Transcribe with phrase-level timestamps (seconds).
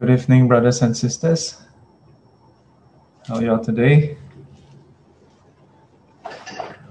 [0.00, 1.62] Good evening, brothers and sisters.
[3.28, 4.18] How are you all today?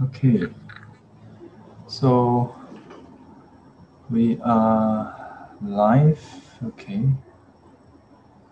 [0.04, 0.48] Okay,
[1.88, 2.56] so
[4.10, 6.24] we are live.
[6.66, 7.04] Okay,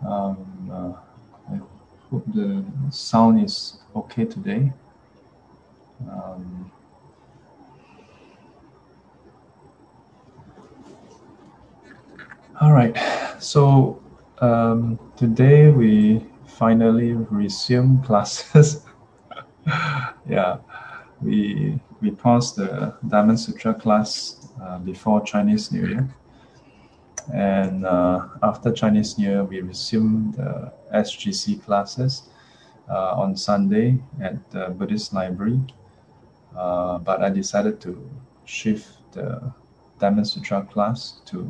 [0.06, 0.92] um, uh,
[1.50, 1.58] I
[2.10, 4.70] hope the sound is okay today.
[6.10, 6.70] Um,
[12.60, 12.94] all right,
[13.40, 14.01] so
[14.42, 18.84] um, today we finally resume classes.
[20.28, 20.58] yeah,
[21.22, 26.08] we we paused the Diamond Sutra class uh, before Chinese New Year,
[27.32, 32.24] and uh, after Chinese New Year we resumed the SGC classes
[32.90, 35.60] uh, on Sunday at the Buddhist Library.
[36.56, 38.10] Uh, but I decided to
[38.44, 39.54] shift the
[40.00, 41.48] Diamond Sutra class to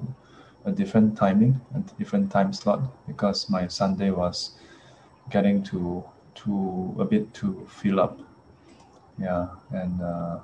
[0.65, 4.53] a different timing, a different time slot, because my Sunday was
[5.31, 8.21] getting to to a bit to fill up.
[9.19, 10.39] Yeah, and uh,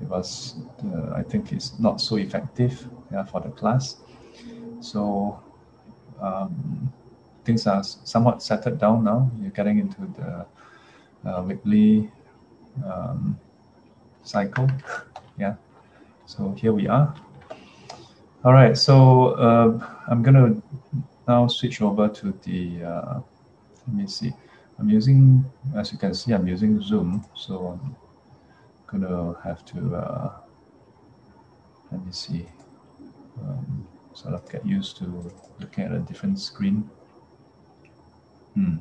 [0.00, 2.88] it was uh, I think it's not so effective.
[3.12, 3.96] Yeah, for the class.
[4.80, 5.40] So
[6.20, 6.92] um,
[7.44, 9.30] things are somewhat settled down now.
[9.40, 10.46] You're getting into the
[11.28, 12.10] uh, weekly
[12.84, 13.38] um,
[14.22, 14.68] cycle.
[15.38, 15.54] yeah.
[16.26, 17.14] So here we are.
[18.44, 20.60] All right, so uh, I'm gonna
[21.28, 23.20] now switch over to the, uh,
[23.86, 24.32] let me see.
[24.80, 25.44] I'm using,
[25.76, 27.94] as you can see, I'm using Zoom, so I'm
[28.88, 30.32] gonna have to, uh,
[31.92, 32.46] let me see,
[33.40, 36.90] um, sort of get used to looking at a different screen.
[38.54, 38.78] Hmm.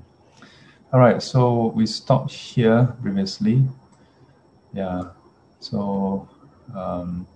[0.91, 3.67] All right, so we stopped here previously.
[4.73, 5.11] Yeah,
[5.59, 6.27] so
[6.75, 7.27] um,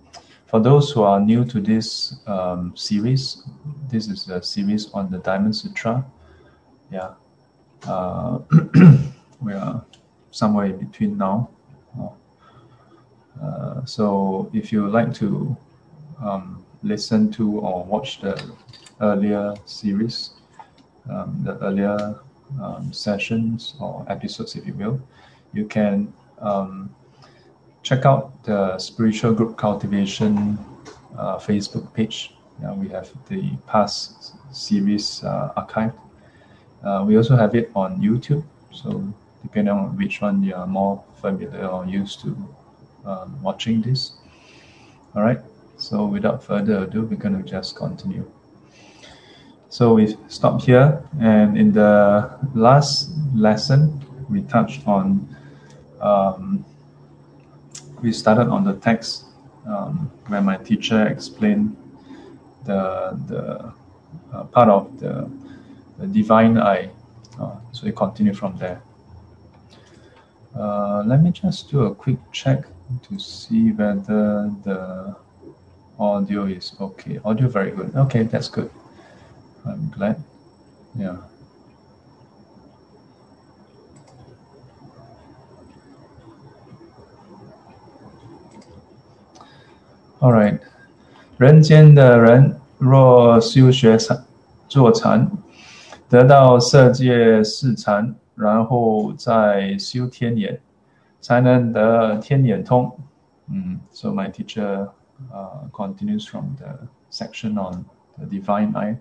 [0.56, 3.42] for those who are new to this um, series,
[3.90, 6.02] this is a series on the Diamond Sutra.
[6.90, 7.10] Yeah,
[7.86, 8.38] uh,
[9.42, 9.84] we are
[10.30, 11.50] somewhere in between now.
[13.38, 15.54] Uh, so if you like to
[16.22, 18.42] um, listen to or watch the
[19.02, 20.30] earlier series,
[21.10, 22.18] um, the earlier
[22.62, 24.98] um, sessions or episodes, if you will,
[25.52, 26.88] you can um,
[27.86, 30.58] check out the spiritual group cultivation
[31.16, 32.34] uh, Facebook page.
[32.64, 35.96] Uh, we have the past series uh, archived.
[36.82, 38.42] Uh, we also have it on YouTube.
[38.72, 39.04] So
[39.42, 42.36] depending on which one you are more familiar or used to
[43.04, 44.14] um, watching this.
[45.14, 45.38] All right.
[45.76, 48.28] So without further ado, we're going to just continue.
[49.68, 55.36] So we stopped here, and in the last lesson, we touched on
[56.00, 56.64] um,
[58.06, 59.24] we started on the text
[59.66, 61.76] um, where my teacher explained
[62.64, 62.80] the
[63.30, 63.42] the
[64.32, 65.28] uh, part of the,
[65.98, 66.88] the divine eye.
[67.40, 68.80] Uh, so we continue from there.
[70.54, 72.60] Uh, let me just do a quick check
[73.02, 75.16] to see whether the
[75.98, 77.18] audio is okay.
[77.24, 77.90] Audio very good.
[77.96, 78.70] Okay, that's good.
[79.66, 80.22] I'm glad.
[80.96, 81.16] Yeah.
[90.19, 90.59] All right，
[91.37, 94.23] 人间的人若修学禅
[94.67, 95.31] 坐禅，
[96.09, 100.59] 得到色界四禅，然后再修天眼，
[101.19, 102.97] 才能得天眼通。
[103.47, 104.89] 嗯，So my teacher
[105.31, 107.85] uh, continues from the section on
[108.17, 108.97] the divine eye.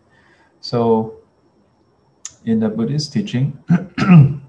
[0.60, 1.12] So
[2.44, 3.52] in the Buddhist teaching,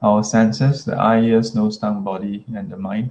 [0.00, 3.10] our senses, the eye, ears, nose, tongue, body, and the mind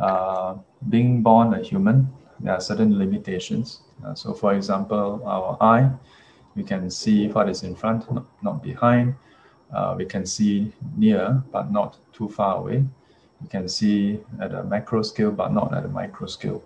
[0.00, 0.56] uh,
[0.88, 2.08] being born a human,
[2.40, 3.80] there are certain limitations.
[4.04, 5.90] Uh, so, for example, our eye,
[6.54, 9.14] we can see what is in front, not, not behind.
[9.72, 12.84] Uh, we can see near, but not too far away.
[13.40, 16.62] We can see at a macro scale, but not at a micro scale.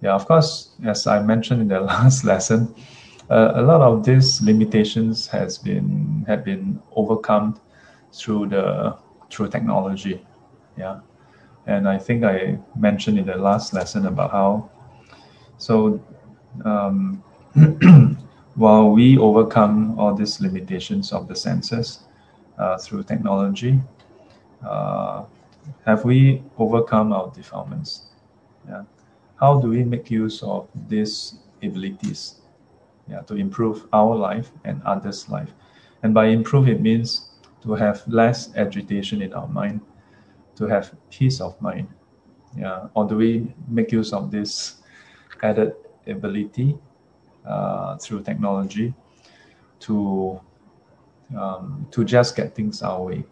[0.00, 2.74] Yeah, of course, as I mentioned in the last lesson,
[3.28, 7.60] uh, a lot of these limitations has been have been overcome
[8.12, 8.96] through the
[9.30, 10.24] through technology.
[10.76, 11.00] Yeah,
[11.66, 14.70] and I think I mentioned in the last lesson about how,
[15.58, 16.02] so
[16.64, 17.22] um,
[18.54, 22.00] while we overcome all these limitations of the senses
[22.58, 23.80] uh, through technology,
[24.66, 25.24] uh,
[25.84, 28.06] have we overcome our defilements?
[28.68, 28.84] Yeah.
[29.38, 32.40] How do we make use of these abilities
[33.08, 35.52] yeah, to improve our life and others' life?
[36.02, 37.30] And by improve, it means
[37.62, 39.80] to have less agitation in our mind,
[40.60, 41.88] to have peace of mind?
[42.56, 44.82] Yeah, or do we make use of this
[45.42, 45.72] added
[46.06, 46.78] ability
[47.46, 48.92] uh, through technology
[49.80, 50.40] to
[51.36, 53.24] um, to just get things our way,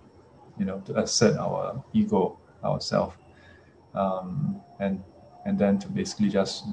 [0.58, 3.18] you know, to assert our ego, ourself,
[3.94, 5.02] um, and
[5.44, 6.64] and then to basically just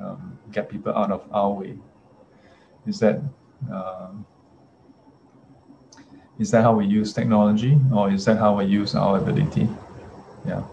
[0.00, 1.78] um, get people out of our way.
[2.86, 3.20] Is that
[3.72, 4.24] um,
[6.39, 9.69] is that how we use technology, or is that how we use our ability?
[10.45, 10.63] Yeah.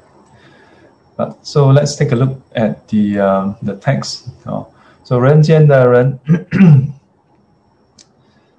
[1.17, 4.31] But so let's take a look at the um, the text.
[4.47, 6.19] Oh, so 人 间的人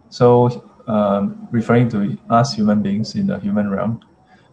[0.09, 0.49] so
[0.85, 3.99] um, referring to us human beings in the human realm.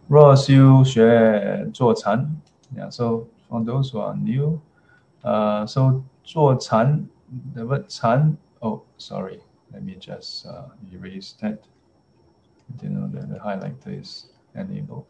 [0.07, 2.41] 若修学坐禅
[2.75, 4.59] yeah, so for those who are new,
[5.23, 7.07] uh, so 坐禅
[7.53, 9.41] the word 禅 oh sorry,
[9.73, 11.59] let me just uh, erase that.
[12.82, 15.06] You know that the highlighter is enabled.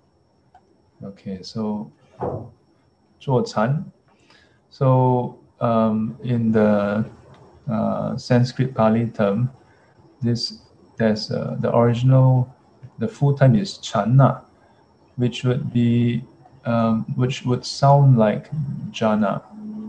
[1.03, 1.91] Okay, so
[3.19, 3.85] 坐禅.
[4.71, 7.05] So um, in the
[7.71, 9.51] uh, Sanskrit Pali term,
[10.21, 10.63] this
[10.97, 12.53] there's uh, the original,
[12.99, 14.43] the full time is chana,
[15.17, 16.25] which would be
[16.65, 18.51] um, which would sound like
[18.91, 19.43] jhana,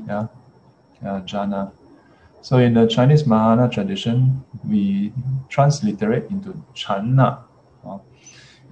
[0.08, 0.28] yeah,
[1.04, 1.72] yeah, jhana.
[2.42, 5.14] So in the Chinese Mahayana tradition, we
[5.50, 7.38] transliterate into chana, uh,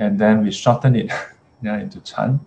[0.02, 1.12] and then we shorten it
[1.62, 2.40] yeah, into chan.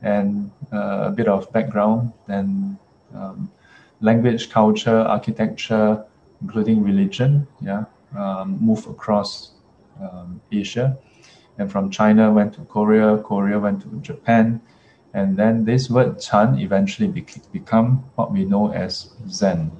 [0.00, 2.78] And uh, a bit of background, then
[3.14, 3.52] um,
[4.00, 6.04] language, culture, architecture,
[6.40, 7.84] including religion, yeah,
[8.18, 9.52] um, move across
[10.00, 10.96] um, Asia.
[11.58, 14.60] And from China went to Korea, Korea went to Japan.
[15.12, 19.70] And then this word Chan eventually bec- become what we know as Zen.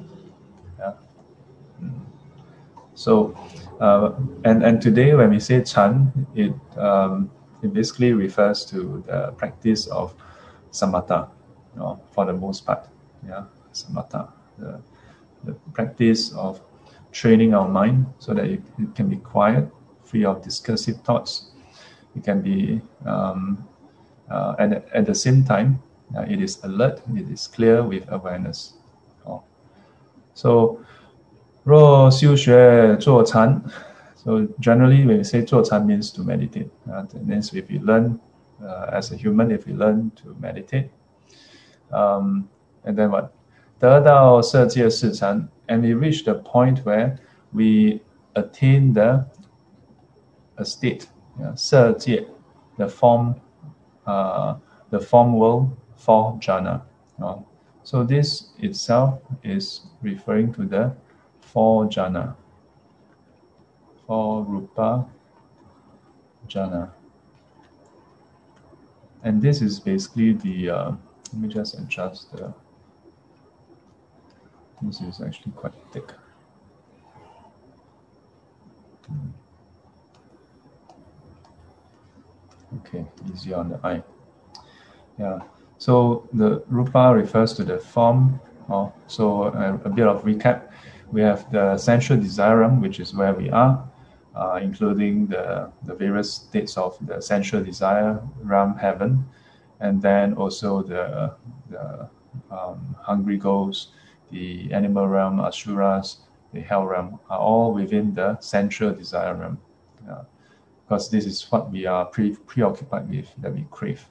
[0.79, 0.93] Yeah?
[1.83, 2.01] Mm.
[2.95, 3.35] So,
[3.83, 4.15] uh,
[4.45, 7.31] and, and today when we say Chan, it, um,
[7.63, 10.15] it basically refers to the practice of
[10.71, 11.29] samatha,
[11.75, 12.87] you know, for the most part.
[13.27, 14.81] Yeah, samatha, the,
[15.45, 16.61] the practice of
[17.11, 19.69] training our mind so that it, it can be quiet,
[20.05, 21.51] free of discursive thoughts.
[22.15, 23.67] It can be, um,
[24.31, 25.83] uh, and at the same time,
[26.17, 28.75] uh, it is alert, it is clear with awareness.
[29.27, 29.43] Oh.
[30.35, 30.85] So,
[31.64, 33.62] 若修学坐禅,
[34.16, 36.70] so generally when we say 坐禅 means to meditate.
[36.88, 38.20] Uh, that means if you learn
[38.62, 40.90] uh, as a human, if you learn to meditate,
[41.92, 42.48] um,
[42.84, 43.32] and then what?
[43.80, 47.18] 得到色界四禅 and we reach the point where
[47.54, 48.02] we
[48.34, 49.26] attain the
[50.58, 51.08] a state,
[51.40, 52.26] yeah, 色界,
[52.78, 53.36] the form,
[54.06, 54.56] uh,
[54.90, 56.82] the form world for jhana.
[57.22, 57.38] Uh,
[57.84, 60.94] so this itself is referring to the
[61.53, 62.35] four jhana,
[64.07, 65.07] four rupa
[66.49, 66.91] jhana.
[69.23, 70.93] And this is basically the, uh,
[71.33, 72.53] let me just adjust the
[74.83, 76.13] this is actually quite thick.
[79.07, 79.29] Hmm.
[82.79, 84.03] Okay, easy on the eye.
[85.19, 85.41] Yeah,
[85.79, 88.41] so the rupa refers to the form.
[88.69, 90.73] Oh, so a, a bit of recap.
[91.13, 91.77] We have the
[92.21, 93.87] desire realm, which is where we are,
[94.35, 97.21] uh, including the, the various states of the
[97.65, 99.25] desire realm, heaven,
[99.81, 101.35] and then also the,
[101.71, 102.09] the
[102.51, 103.89] um, hungry ghosts,
[104.31, 106.21] the animal realm, asuras,
[106.55, 109.59] the hell realm are all within the central desire realm.
[110.85, 114.05] Because this is what we are pre- preoccupied with, that we crave.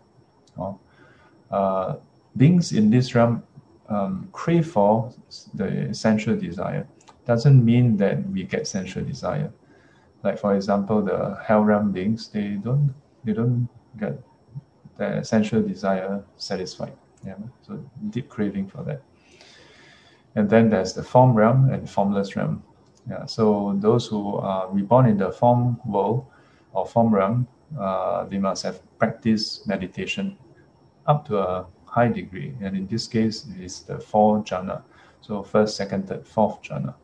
[1.52, 1.96] Uh,
[2.38, 3.44] beings in this realm
[3.92, 5.12] um, crave for
[5.54, 6.88] the sensual desire.
[7.26, 9.52] Doesn't mean that we get sensual desire.
[10.24, 12.94] Like for example, the hell realm beings, they don't
[13.24, 13.68] they don't
[14.00, 14.18] get
[14.98, 16.94] the sensual desire satisfied.
[17.26, 19.02] Yeah, so deep craving for that.
[20.36, 22.64] And then there's the form realm and formless realm.
[23.10, 26.26] Yeah, so those who are reborn in the form world
[26.72, 27.48] or form realm,
[27.80, 30.38] uh, they must have practiced meditation
[31.08, 32.55] up to a high degree.
[32.61, 34.83] And in this case, it is the four jhana.
[35.21, 36.95] So first, second, third, fourth jhana.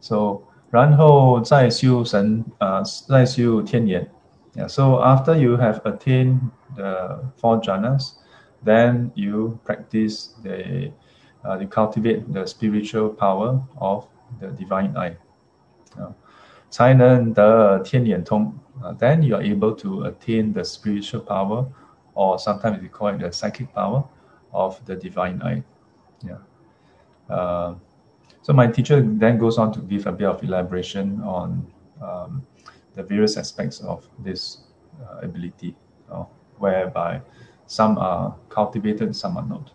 [0.00, 4.08] So 然后再修神啊，再修天眼。
[4.54, 6.40] Yeah, so after you have attained
[6.74, 8.14] the four jhanas,
[8.64, 10.92] then you practice the
[11.44, 14.06] uh, you cultivate the spiritual power of
[14.40, 15.16] the divine eye.
[15.96, 16.12] Uh,
[18.98, 21.66] then you are able to attain the spiritual power,
[22.14, 24.04] or sometimes we call it the psychic power
[24.52, 25.62] of the divine eye.
[26.24, 26.38] Yeah.
[27.28, 27.74] Uh,
[28.42, 31.66] so my teacher then goes on to give a bit of elaboration on
[32.02, 32.46] um,
[32.94, 34.62] the various aspects of this
[35.02, 35.76] uh, ability,
[36.10, 36.24] uh,
[36.58, 37.20] whereby
[37.66, 39.70] some are cultivated, some are not.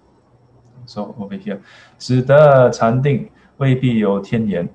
[0.85, 1.61] So over here,
[1.97, 4.69] 使得禅定 未必有天眼。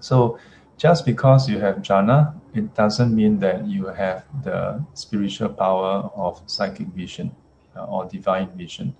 [0.00, 0.38] So
[0.78, 6.41] just because you have jhana, it doesn't mean that you have the spiritual power of
[6.47, 7.35] psychic vision
[7.75, 8.95] uh, or divine vision.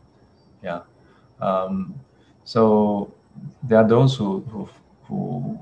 [0.64, 0.82] Yeah.
[1.40, 1.96] Um,
[2.44, 3.14] so
[3.64, 4.70] there are those who who
[5.04, 5.60] who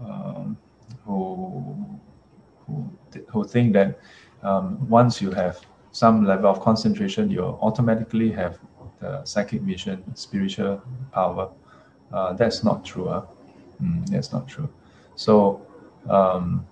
[0.00, 0.56] um,
[1.04, 1.98] who,
[2.66, 2.90] who,
[3.28, 3.98] who think that
[4.42, 5.60] um, once you have
[5.92, 8.58] some level of concentration, you automatically have
[9.00, 11.50] the psychic vision, spiritual power.
[12.12, 13.08] Uh, that's not true.
[13.08, 13.22] Huh?
[13.82, 14.68] Mm, that's not true.
[15.14, 15.66] So
[16.08, 16.66] um,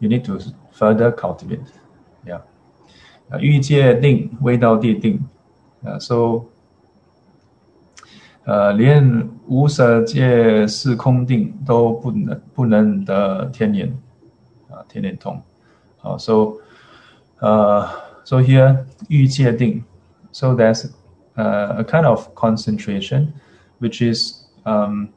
[0.00, 0.38] you need to
[0.72, 1.66] further cultivate.
[2.24, 2.42] Yeah.
[3.40, 5.24] 欲界定，未到地定。
[5.82, 6.46] Uh, so
[8.44, 13.88] 呃，连无色界是空定都不能不能得天眼
[14.70, 15.42] 啊，天眼通。
[15.98, 16.54] 好，so
[17.40, 17.84] 呃，
[18.24, 19.82] so here 欲界定，
[20.30, 20.88] so there's
[21.34, 23.32] uh, a kind of concentration
[23.80, 25.08] which is um,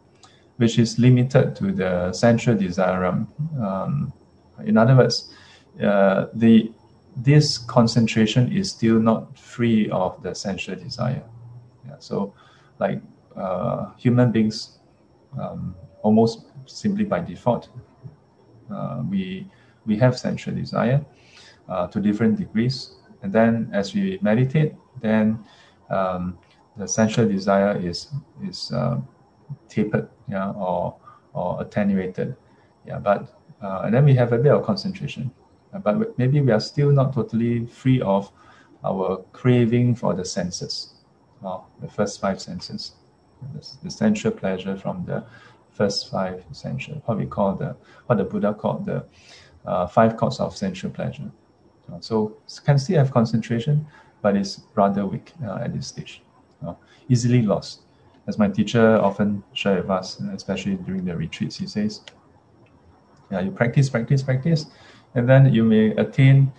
[0.58, 3.06] which is limited to the central desire.
[3.60, 4.12] Um,
[4.65, 5.33] in other words,
[5.83, 6.73] uh, the
[7.17, 11.23] this concentration is still not free of the sensual desire.
[11.87, 12.35] Yeah, so
[12.79, 13.01] like
[13.37, 14.79] uh, human beings,
[15.41, 17.69] um, almost simply by default,
[18.73, 19.47] uh, we
[19.87, 21.05] we have sensual desire
[21.69, 25.39] uh, to different degrees, and then as we meditate, then
[25.91, 26.39] um,
[26.77, 28.09] the sensual desire is
[28.43, 28.99] is uh,
[29.69, 30.97] tapered, yeah, or
[31.33, 32.37] or attenuated,
[32.87, 32.99] yeah.
[32.99, 33.29] But
[33.65, 35.31] uh, and then we have a bit of concentration,
[35.83, 38.31] but maybe we are still not totally free of
[38.85, 40.95] our craving for the senses,
[41.43, 42.93] the first five senses
[43.83, 45.25] the, sensual pleasure from the
[45.73, 49.05] first five sensual, what we call the, what the Buddha called the
[49.67, 51.31] uh, five cords of sensual pleasure.
[51.93, 53.87] Uh, so can still have concentration,
[54.23, 56.23] but it's rather weak uh, at this stage,
[56.67, 56.75] uh,
[57.09, 57.81] easily lost.
[58.27, 62.01] As my teacher often shared with us, especially during the retreats, he says,
[63.35, 64.67] yeah, you practice, practice, practice,
[65.15, 66.53] and then you may attain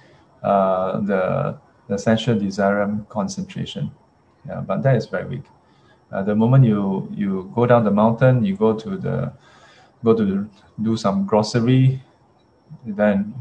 [0.44, 3.92] uh, the, the essential desire concentration.
[4.48, 5.46] Yeah, but that is very weak.
[6.12, 9.32] Uh, the moment you you go down the mountain, you go to the
[10.04, 10.48] go to
[10.82, 12.04] do some grocery,
[12.86, 13.34] then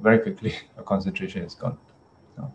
[0.00, 1.76] very quickly a concentration is gone.
[2.36, 2.52] So,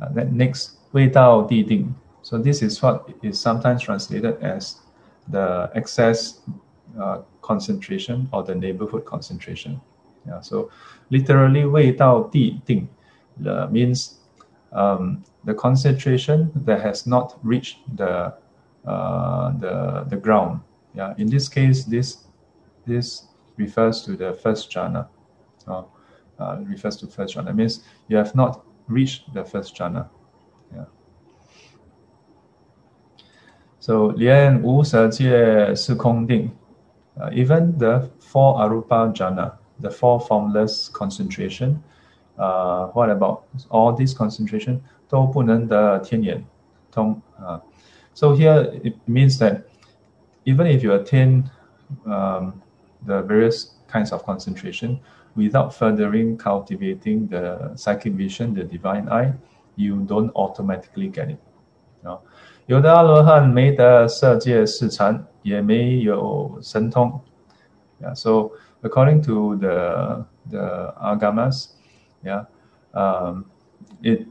[0.00, 1.92] uh, then next, 未到地定.
[2.22, 4.76] So this is what is sometimes translated as
[5.28, 6.40] the access
[6.98, 9.80] uh, concentration or the neighborhood concentration.
[10.26, 10.70] Yeah, so
[11.10, 12.88] literally, 未到地定
[13.44, 14.14] uh, means
[14.72, 18.32] um, the concentration that has not reached the
[18.86, 20.60] uh, the the ground.
[20.94, 22.24] Yeah, in this case, this
[22.86, 25.06] this refers to the first jhana.
[25.66, 25.82] Uh,
[26.38, 30.08] uh, refers to first jhana means you have not reached the first jhana.
[30.74, 30.86] Yeah.
[33.80, 36.50] So 连无色界是空定。
[37.19, 41.81] Uh, even the four arupa jhana, the four formless concentration,
[42.37, 44.79] uh, what about all this concentration
[45.09, 46.45] 都不能得天眼
[46.91, 47.55] 通啊。
[47.55, 47.61] Uh,
[48.13, 49.63] so here it means that
[50.45, 51.49] even if you attain
[52.05, 52.53] um,
[53.05, 54.99] the various kinds of concentration
[55.35, 59.33] without furthering cultivating the psychic vision, the divine eye,
[59.75, 61.39] you don't automatically get it.
[62.65, 67.19] 有的阿罗汉没得色界视禅， 也没有神通。
[68.01, 68.51] Yeah, so
[68.81, 71.71] according to the the agamas,
[72.23, 72.45] yeah,
[72.93, 73.45] um,
[74.01, 74.27] it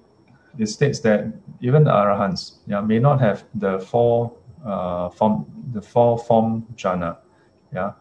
[0.59, 1.27] it states that
[1.61, 4.33] even the arahants yeah, may not have the four
[4.65, 7.19] uh, form the four form jhana,
[7.73, 7.93] yeah,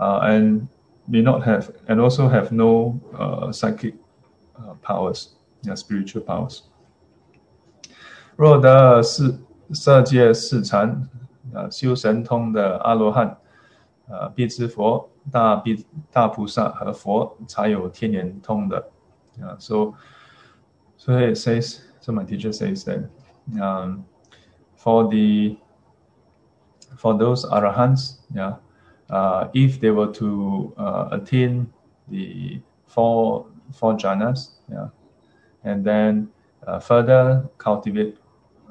[0.00, 0.68] uh, and
[1.06, 3.94] may not have and also have no uh, psychic
[4.58, 6.62] uh, powers, yeah, spiritual powers.
[8.36, 9.38] 若得是
[9.72, 11.08] 色界四禅，
[11.52, 13.36] 呃，修神通的阿罗汉，
[14.08, 18.78] 呃，必知佛、大必大菩萨和佛才有天眼通的，
[19.40, 19.92] 啊、uh,，so
[20.96, 23.08] so it says so my teacher says that
[23.60, 24.04] um,
[24.76, 25.56] for the
[26.96, 28.56] for those arahants, yeah,
[29.08, 31.66] uh, if they were to uh, attain
[32.08, 34.88] the four four jhanas, yeah,
[35.64, 36.28] and then
[36.66, 38.18] uh, further cultivate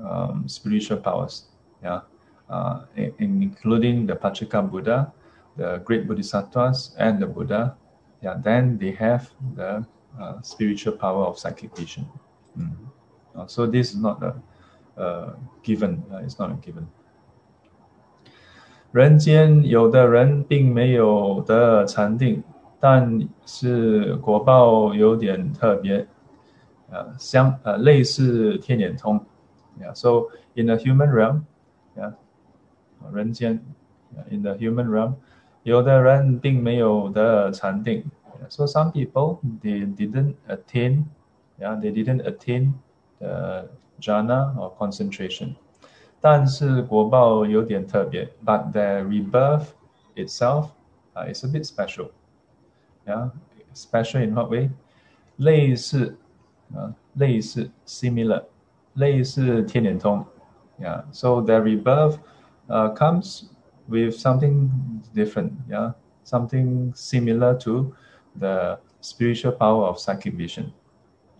[0.03, 1.47] um, spiritual powers,
[1.83, 2.01] yeah,
[2.48, 5.12] uh, in, including the Pacceka Buddha,
[5.56, 7.76] the great bodhisattvas, and the Buddha,
[8.22, 9.84] yeah, then they have the
[10.20, 12.06] uh, spiritual power of psychic vision.
[12.58, 12.72] Mm.
[13.34, 14.34] Uh, so this is not a,
[14.96, 16.86] a given, uh, it's not a given.
[18.92, 22.42] 人间有的人并没有得禅定，
[22.80, 26.06] 但是果报有点特别，
[26.90, 29.22] 呃，相呃类似天眼通
[29.78, 29.90] ，yeah.
[29.90, 31.42] Uh, so in the human realm,
[33.13, 33.59] 人间
[34.29, 35.15] In the human realm，
[35.63, 38.03] 有的人并没有得禅定。
[38.49, 41.05] So some people they didn't attain,
[41.59, 42.73] yeah, they didn't attain
[43.19, 45.55] the jhana or concentration.
[46.19, 49.67] 但是果报有点特别，but the rebirth
[50.15, 50.69] itself
[51.13, 52.09] uh, is a bit special.
[53.05, 53.29] Yeah,
[53.73, 54.69] special in what way?
[55.37, 56.17] 类似
[56.75, 58.43] 啊，类似 similar，
[58.95, 60.25] 类似天眼通。
[60.79, 62.17] Yeah, so the rebirth
[62.69, 63.49] uh, comes
[63.87, 64.69] with something
[65.13, 65.53] different.
[65.69, 65.91] Yeah,
[66.23, 67.95] something similar to
[68.35, 70.73] the spiritual power of psychic vision.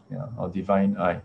[0.10, 1.22] Yeah, or divine eye.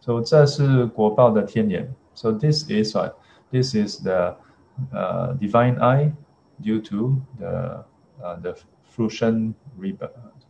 [0.00, 1.94] So 这是果报的天眼。
[2.14, 3.14] So this is what
[3.50, 4.36] this is the
[4.92, 6.12] uh, divine eye
[6.60, 7.84] due to the
[8.22, 9.54] uh, the fruition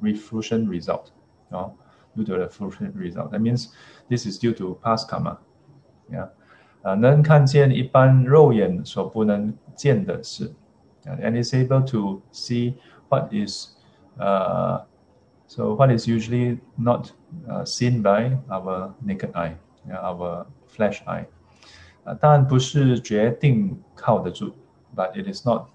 [0.01, 1.13] refruition result.
[1.51, 1.77] No?
[2.17, 3.31] due to the fruition result.
[3.31, 3.69] That means
[4.09, 5.39] this is due to past karma.
[6.11, 6.29] Yeah.
[6.87, 10.53] 啊，能看见一般肉眼所不能见的事，
[11.05, 12.75] and is able to see
[13.09, 13.69] what is,
[14.19, 14.83] uh,
[15.47, 17.11] so what is usually not
[17.49, 19.55] uh, seen by our naked eye,
[19.89, 21.27] yeah, our flesh eye.
[22.05, 24.53] 啊，当然不是决定靠得住，
[24.97, 25.67] but it is not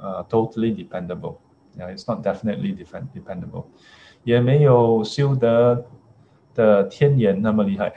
[0.00, 1.36] uh, totally dependable.
[1.76, 3.66] Yeah, it's not definitely defend, dependable.
[4.24, 5.84] 也没有修得
[6.54, 7.92] 的天眼那么厉害，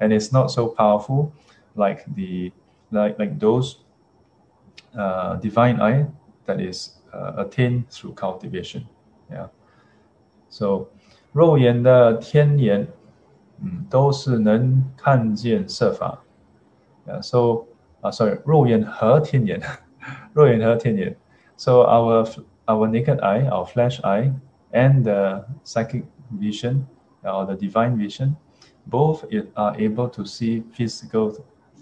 [0.00, 1.28] and it's not so powerful
[1.74, 2.52] like the
[2.90, 3.78] like like those
[4.96, 6.06] uh, divine eye
[6.46, 8.86] that is uh, attained through cultivation.
[9.30, 9.48] Yeah.
[10.48, 10.88] So
[11.32, 12.86] 肉眼的天眼，
[13.60, 16.22] 嗯，都是能看见色法。
[17.06, 17.22] Yeah.
[17.22, 17.66] So
[18.00, 19.60] 啊、uh,，sorry，肉眼和天眼，
[20.32, 21.16] 肉眼和天眼。
[21.56, 22.24] So our
[22.66, 24.32] our naked eye, our flesh eye,
[24.72, 26.84] and the psychic vision
[27.22, 28.36] or the divine vision,
[28.86, 29.24] both
[29.54, 31.32] are able to see physical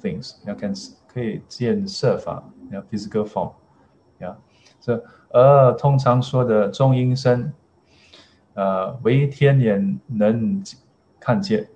[0.00, 0.36] things.
[0.46, 0.74] You can
[1.06, 3.52] 可以见色法，yeah, physical form.
[4.18, 4.36] Yeah.
[4.80, 7.52] So 而通常说的中阴身，
[8.54, 10.62] 呃，为天眼能
[11.20, 11.68] 看见。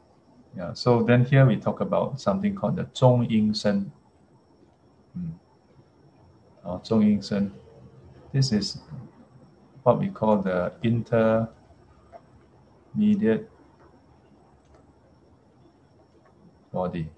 [0.56, 0.74] Yeah.
[0.74, 3.90] So then here we talk about something called the 中阴身。
[5.14, 5.34] 嗯，
[6.62, 7.52] 哦，中阴身。
[8.32, 8.78] This is
[9.82, 11.48] what we call the intermediate
[16.72, 17.08] body.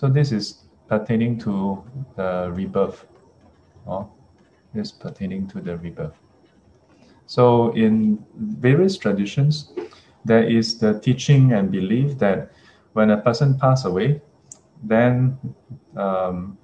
[0.00, 1.84] So this is pertaining to
[2.16, 3.04] the rebirth.
[3.86, 4.10] Oh,
[4.72, 6.14] this pertaining to the rebirth.
[7.26, 9.74] So in various traditions,
[10.24, 12.50] there is the teaching and belief that
[12.94, 14.22] when a person pass away,
[14.82, 15.38] then
[15.98, 16.56] um,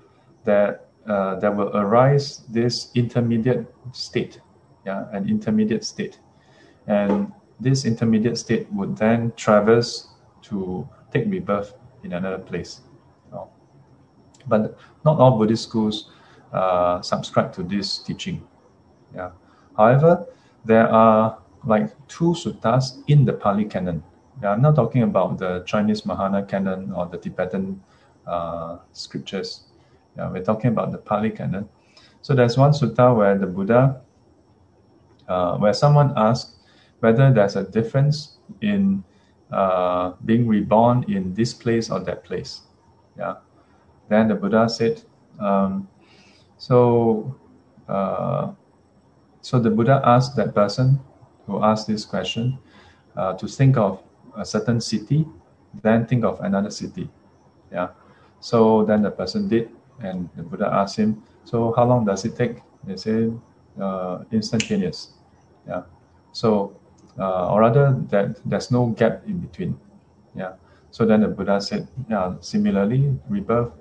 [0.44, 4.40] that uh, that will arise this intermediate state,
[4.86, 6.20] yeah, an intermediate state,
[6.86, 10.08] and this intermediate state would then traverse
[10.48, 12.80] to take rebirth in another place.
[14.46, 16.10] But not all Buddhist schools
[16.52, 18.46] uh, subscribe to this teaching.
[19.14, 19.30] Yeah.
[19.76, 20.26] However,
[20.64, 24.02] there are like two suttas in the Pali canon.
[24.42, 27.80] Yeah, I'm not talking about the Chinese Mahayana canon or the Tibetan
[28.26, 29.64] uh, scriptures.
[30.16, 31.68] Yeah, we're talking about the Pali canon.
[32.22, 34.00] So there's one sutta where the Buddha,
[35.28, 36.56] uh, where someone asked
[37.00, 39.04] whether there's a difference in
[39.52, 42.62] uh, being reborn in this place or that place.
[43.18, 43.36] Yeah.
[44.08, 45.02] Then the Buddha said,
[45.38, 45.88] um,
[46.58, 47.34] so,
[47.88, 48.52] uh,
[49.40, 51.00] so the Buddha asked that person
[51.46, 52.58] who asked this question
[53.16, 54.02] uh, to think of
[54.36, 55.26] a certain city,
[55.82, 57.08] then think of another city.
[57.72, 57.88] Yeah.
[58.40, 62.36] So then the person did, and the Buddha asked him, so how long does it
[62.36, 62.62] take?
[62.84, 63.38] They said,
[63.80, 65.12] uh, instantaneous.
[65.66, 65.82] Yeah.
[66.32, 66.76] So
[67.18, 69.78] uh, or rather that there's no gap in between.
[70.34, 70.52] Yeah.
[70.90, 73.72] So then the Buddha said, yeah, similarly, rebirth,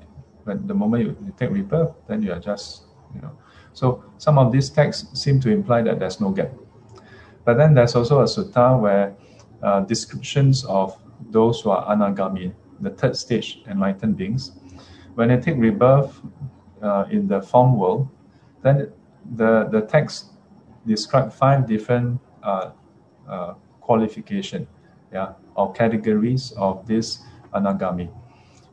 [0.46, 3.32] when the moment you, you take rebirth, then you are just, you know.
[3.74, 6.52] So some of these texts seem to imply that there's no gap.
[7.44, 9.16] But then there's also a sutta where
[9.62, 10.98] uh, descriptions of
[11.30, 14.54] those who are anagami, the third stage enlightened beings,
[15.16, 16.22] when they take rebirth
[16.82, 18.08] uh, in the form world,
[18.62, 18.92] then
[19.36, 20.32] the, the text
[20.86, 22.72] describe five different uh,
[23.28, 24.68] uh, qualification,
[25.12, 27.20] yeah, or categories of this
[27.54, 28.10] anagami.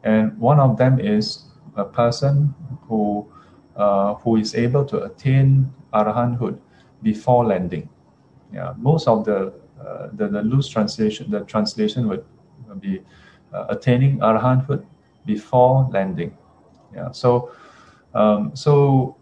[0.05, 1.45] And one of them is
[1.77, 2.55] a person
[2.89, 3.31] who
[3.77, 6.59] uh, who is able to attain arahanthood
[7.03, 7.89] before landing.
[8.53, 12.25] Yeah, most of the uh, the, the loose translation, the translation would
[12.81, 13.03] be
[13.53, 14.85] uh, attaining arahanthood
[15.25, 16.37] before landing.
[16.95, 17.53] Yeah, so
[18.15, 19.17] um, so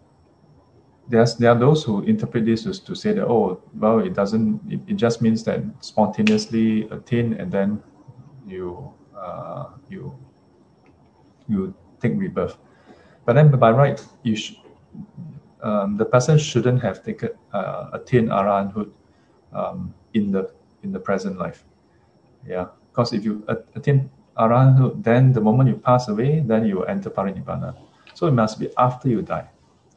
[1.07, 4.61] there's there are those who interpret this to, to say that oh well it doesn't
[4.69, 7.83] it, it just means that spontaneously attain and then
[8.47, 10.17] you uh, you
[11.47, 12.57] you take rebirth
[13.25, 14.55] But then by right, you sh-
[15.61, 18.91] um, the person shouldn't have taken uh, attained arahanthood
[19.53, 20.51] um, in the
[20.83, 21.63] in the present life.
[22.47, 23.43] Yeah, because if you
[23.75, 27.75] attain arahanthood, then the moment you pass away, then you enter parinibbana.
[28.13, 29.49] So it must be after you die,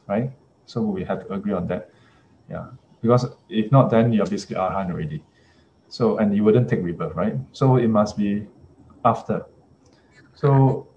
[0.07, 0.31] right?
[0.65, 1.89] So we have to agree on that.
[2.49, 2.65] Yeah,
[3.01, 5.23] because if not, then you're basically arahant already.
[5.89, 7.35] So and you wouldn't take rebirth, right?
[7.53, 8.47] So it must be
[9.05, 9.45] after.
[10.35, 10.87] So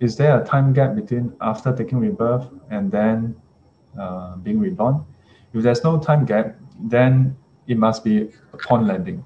[0.00, 3.36] is there a time gap between after taking rebirth and then
[3.98, 5.04] uh, being reborn?
[5.52, 7.36] If there's no time gap, then
[7.66, 9.24] it must be upon landing.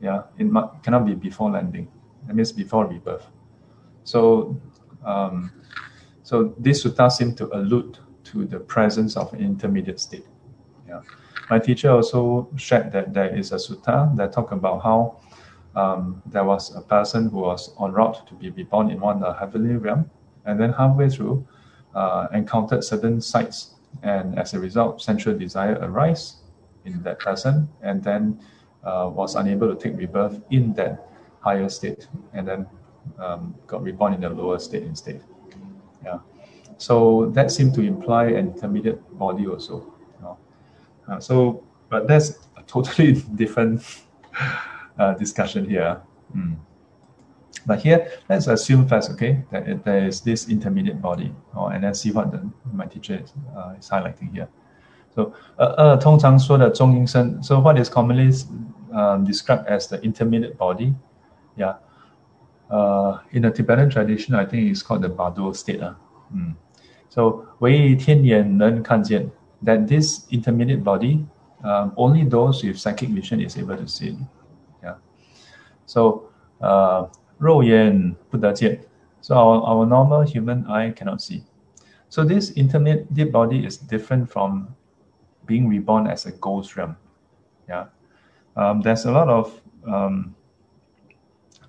[0.00, 0.50] Yeah, it
[0.82, 1.88] cannot be before landing.
[2.26, 3.26] That means before rebirth.
[4.04, 4.60] So,
[5.04, 5.52] um,
[6.22, 10.26] so this sutta seems to allude to the presence of an intermediate state.
[10.86, 11.00] Yeah,
[11.50, 15.20] my teacher also shared that there is a sutta that talk about how
[15.78, 19.22] um, there was a person who was en route to be reborn in one of
[19.22, 20.10] the heavenly realm,
[20.44, 21.46] and then halfway through,
[21.94, 26.38] uh, encountered certain sights, and as a result, sensual desire arise
[26.84, 28.40] in that person, and then
[28.82, 31.08] uh, was unable to take rebirth in that
[31.40, 32.66] higher state, and then
[33.18, 35.22] um, got reborn in the lower state instead.
[36.04, 36.18] Yeah,
[36.76, 39.76] so that seemed to imply an intermediate body also.
[40.16, 40.38] You know?
[41.08, 43.82] uh, so, but that's a totally different
[44.98, 46.00] uh, discussion here.
[46.36, 46.56] Mm.
[47.66, 51.82] But here, let's assume first, okay, that it, there is this intermediate body, oh, and
[51.84, 54.48] then see what the, my teacher is, uh, is highlighting here.
[55.14, 58.32] So, uh, uh, so what is commonly
[58.92, 60.94] um, described as the intermediate body,
[61.56, 61.74] yeah.
[62.70, 65.80] Uh, in the Tibetan tradition, I think it's called the Bardo state.
[65.80, 65.94] Uh.
[66.34, 66.54] Mm.
[67.08, 69.30] So, 为天眼能看见,
[69.64, 71.24] that this intermediate body,
[71.64, 74.16] um, only those with psychic vision is able to see.
[75.87, 75.87] Yeah.
[75.87, 76.29] So,
[76.61, 78.79] uh, 肉眼不得见.
[79.21, 81.43] So our, our normal human eye cannot see.
[82.09, 84.75] So this intermediate body is different from
[85.45, 86.95] being reborn as a ghost realm.
[87.67, 87.85] Yeah.
[88.55, 90.35] Um, there's a lot of um,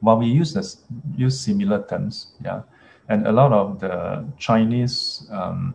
[0.01, 0.85] while we use this
[1.17, 2.63] use similar terms, yeah,
[3.09, 5.75] and a lot of the Chinese um,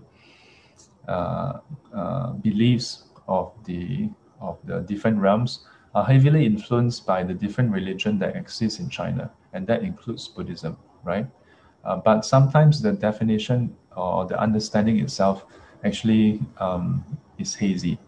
[1.07, 1.59] uh,
[1.93, 4.09] uh, beliefs of the
[4.39, 9.30] of the different realms are heavily influenced by the different religion that exists in China
[9.52, 11.26] and that includes Buddhism, right?
[11.84, 15.44] Uh, but sometimes the definition or the understanding itself
[15.84, 17.04] actually um,
[17.38, 17.98] is hazy,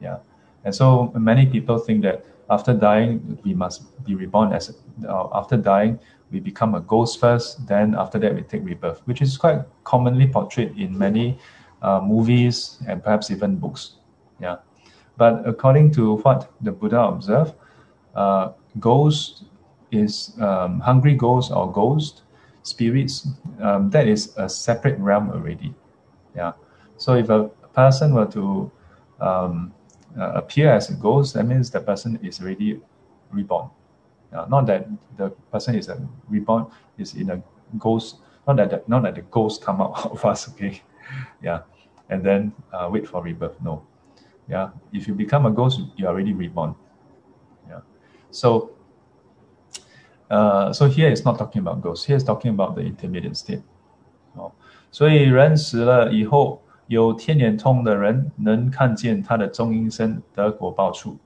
[0.00, 0.18] yeah.
[0.64, 5.56] And so many people think that after dying we must be reborn as uh, after
[5.56, 5.98] dying
[6.30, 10.26] we become a ghost first, then after that we take rebirth, which is quite commonly
[10.26, 11.38] portrayed in many
[11.82, 13.92] uh, movies and perhaps even books,
[14.40, 14.56] yeah.
[15.18, 17.54] But according to what the Buddha observed,
[18.14, 19.44] uh, ghosts
[19.90, 22.22] is um, hungry ghosts or ghost
[22.62, 23.26] spirits.
[23.60, 25.74] Um, that is a separate realm already.
[26.36, 26.52] Yeah.
[26.96, 28.70] So if a person were to
[29.20, 29.74] um,
[30.18, 32.80] uh, appear as a ghost, that means the person is already
[33.32, 33.70] reborn.
[34.32, 36.66] Uh, not that the person is a reborn
[36.98, 37.42] is in a
[37.78, 38.16] ghost.
[38.46, 40.48] Not that the, not that the ghost come out of us.
[40.50, 40.82] Okay.
[41.42, 41.62] Yeah.
[42.10, 43.60] And then uh, wait for rebirth.
[43.62, 43.82] No.
[44.47, 44.71] Yeah.
[44.91, 46.75] If you become a ghost, you're already reborn.
[47.67, 47.81] Yeah.
[48.31, 48.71] So
[50.29, 52.05] uh, so here is not talking about ghosts.
[52.05, 53.61] Here is talking about the intermediate state.
[54.35, 54.51] 哦，
[54.91, 61.17] 所以人死了以后，有天眼通的人能看见他的中阴身得果报处。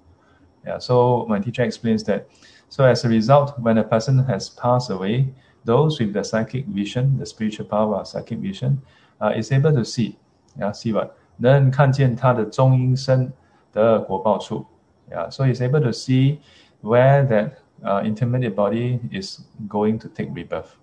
[0.65, 2.25] Yeah, so my teacher explains that.
[2.69, 5.27] So as a result, when a person has passed away,
[5.63, 8.79] those with the psychic vision, the spiritual power, psychic vision,
[9.21, 10.17] uh, is able to see.
[10.59, 11.17] Yeah, see what?
[11.41, 13.31] 能看见他的中阴身
[13.71, 14.65] 的果报处。
[15.09, 16.39] Yeah, so he's able to see
[16.81, 20.77] where that uh, intermediate body is going to take rebirth.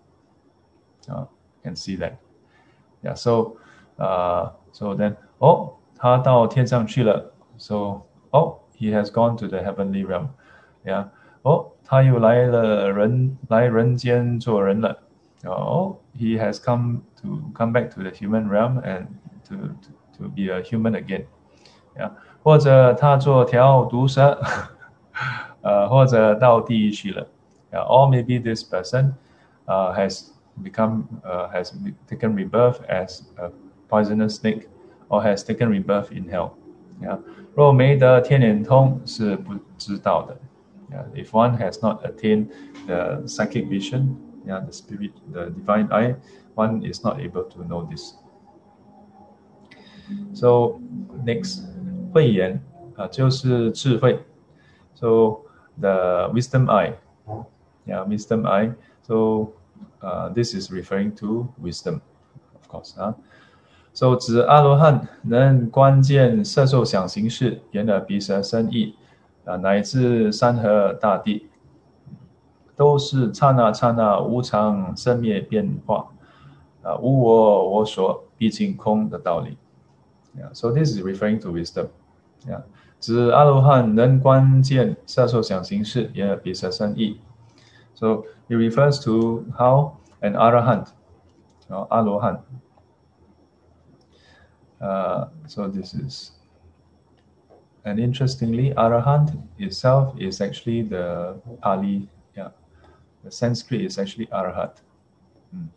[1.09, 1.27] Uh,
[1.63, 2.19] can see that.
[3.03, 3.59] Yeah, so
[3.99, 10.29] uh, so then oh 他到天上去了 so oh he has gone to the heavenly realm.
[10.85, 11.09] Yeah.
[11.43, 14.99] Oh 他又来了人来人间做人了
[15.45, 19.07] oh he has come to come back to the human realm and
[19.47, 21.25] to to, to be a human again.
[21.97, 22.11] Yeah.
[22.43, 24.39] 或者他做条毒蛇
[25.63, 27.27] 呃，或者到地狱去了，
[27.73, 29.15] yeah, or maybe this person
[29.67, 30.31] uh, has
[30.63, 31.73] become uh, has
[32.07, 33.51] taken rebirth as a
[33.89, 34.69] poisonous snake
[35.09, 36.51] or has taken rebirth in hell.
[37.01, 37.19] Yeah.
[37.55, 40.37] 若没得天眼通是不知道的。
[40.91, 41.05] Yeah.
[41.15, 42.49] If one has not attained
[42.87, 44.17] the psychic vision,
[44.47, 46.17] yeah, the spirit, the divine eye,
[46.55, 48.15] one is not able to know this.
[50.34, 50.80] So
[51.26, 51.64] next,
[52.14, 52.62] 慧眼
[52.96, 54.20] 啊，就是智慧。
[54.96, 55.42] So
[55.80, 56.94] the wisdom eye.
[57.86, 58.74] Yeah, wisdom eye.
[59.04, 59.54] So
[60.02, 62.02] uh, this is referring to wisdom,
[62.54, 63.00] of course.
[63.02, 63.16] 啊
[63.92, 68.96] So 指阿罗汉能观见色受想行识，眼耳鼻舌身意
[69.46, 71.48] 啊，乃至山河大地，
[72.76, 76.08] 都是刹那刹那无常生灭变化
[76.84, 79.58] 啊，无我我所毕竟空的道理。
[80.37, 81.89] Yeah, so this is referring to wisdom.
[82.47, 82.63] Yeah.
[83.01, 87.21] 指阿罗汉能观见色受想行识，眼耳鼻舌身意。
[87.95, 90.89] So it refers to how an arahant,
[91.69, 92.41] or alohan.
[94.81, 96.33] Uh, so this is,
[97.85, 102.51] and interestingly, arahant itself is actually the Pali, yeah,
[103.23, 104.77] the Sanskrit is actually arahat.
[105.55, 105.69] Mm.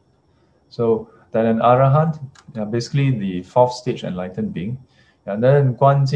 [0.69, 2.20] So that an arahant,
[2.54, 4.78] yeah, basically the fourth stage enlightened being,
[5.26, 6.06] yeah, then guan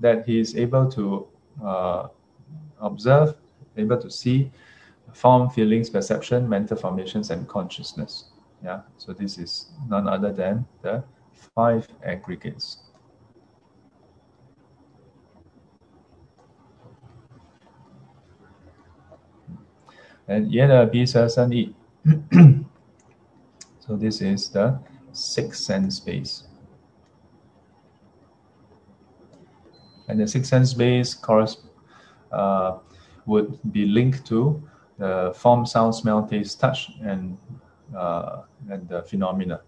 [0.00, 1.26] that he is able to
[1.64, 2.08] uh,
[2.80, 3.34] observe,
[3.76, 4.50] able to see
[5.12, 8.30] form, feelings, perception, mental formations, and consciousness.
[8.62, 11.04] Yeah, so this is none other than the
[11.54, 12.78] five aggregates.
[20.26, 21.74] And 眼耳鼻舌身意。
[23.87, 24.79] So this is the
[25.11, 26.43] sixth sense space.
[30.07, 31.17] And the sixth sense space
[32.31, 32.77] uh,
[33.25, 34.61] would be linked to
[34.97, 37.37] the form, sound, smell, taste, touch, and
[37.95, 39.61] uh, and the phenomena.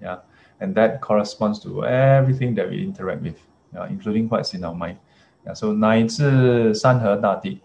[0.00, 0.18] Yeah,
[0.60, 3.38] and that corresponds to everything that we interact with,
[3.74, 4.98] yeah, including what's in our mind.
[5.44, 7.60] Yeah, so 乃至山河大地,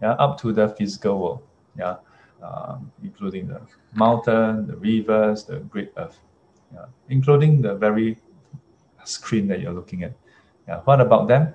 [0.00, 1.40] yeah, up to the physical world.
[1.76, 1.96] Yeah,
[2.42, 3.60] um, including the
[3.94, 6.18] mountain, the rivers, the great earth,
[6.72, 8.18] yeah, including the very
[9.04, 10.12] screen that you're looking at.
[10.66, 11.54] Yeah, what about them?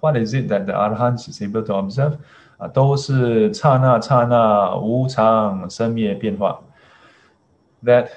[0.00, 2.18] What is it that the arahant is able to observe?
[2.58, 6.62] 啊，都是刹那刹那无常生灭变化。
[7.82, 8.10] That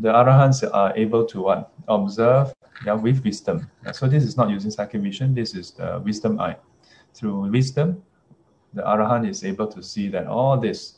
[0.00, 2.52] the arahants are able to what observe,
[2.84, 3.68] yeah, with wisdom.
[3.92, 5.34] So this is not using psychic vision.
[5.34, 6.56] This is the wisdom eye.
[7.14, 8.02] Through wisdom,
[8.74, 10.95] the arahant is able to see that all this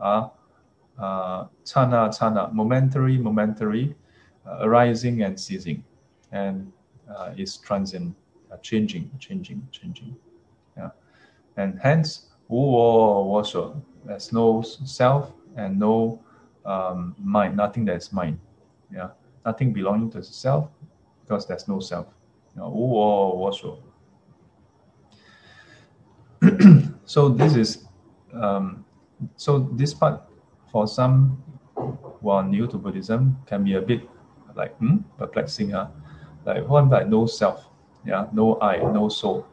[0.00, 0.32] are
[0.98, 3.94] uh, chana chana, momentary, momentary,
[4.46, 5.84] uh, arising and ceasing,
[6.32, 6.72] and
[7.08, 8.14] uh, is transient,
[8.52, 10.16] uh, changing, changing, changing.
[10.76, 10.90] Yeah.
[11.56, 16.20] And hence, wo wo there's no self and no
[16.64, 18.40] um, mind, nothing that is mine.
[18.92, 19.10] Yeah,
[19.44, 20.68] nothing belonging to self
[21.22, 22.06] because there's no self.
[22.54, 23.78] You know, wo
[27.04, 27.84] so this is
[28.32, 28.84] um,
[29.36, 30.22] so this part
[30.70, 31.42] for some
[31.74, 34.02] who are new to Buddhism can be a bit
[34.54, 35.88] like hmm, perplexing, huh?
[36.44, 37.66] Like what about no self?
[38.04, 39.46] Yeah, no I, no soul.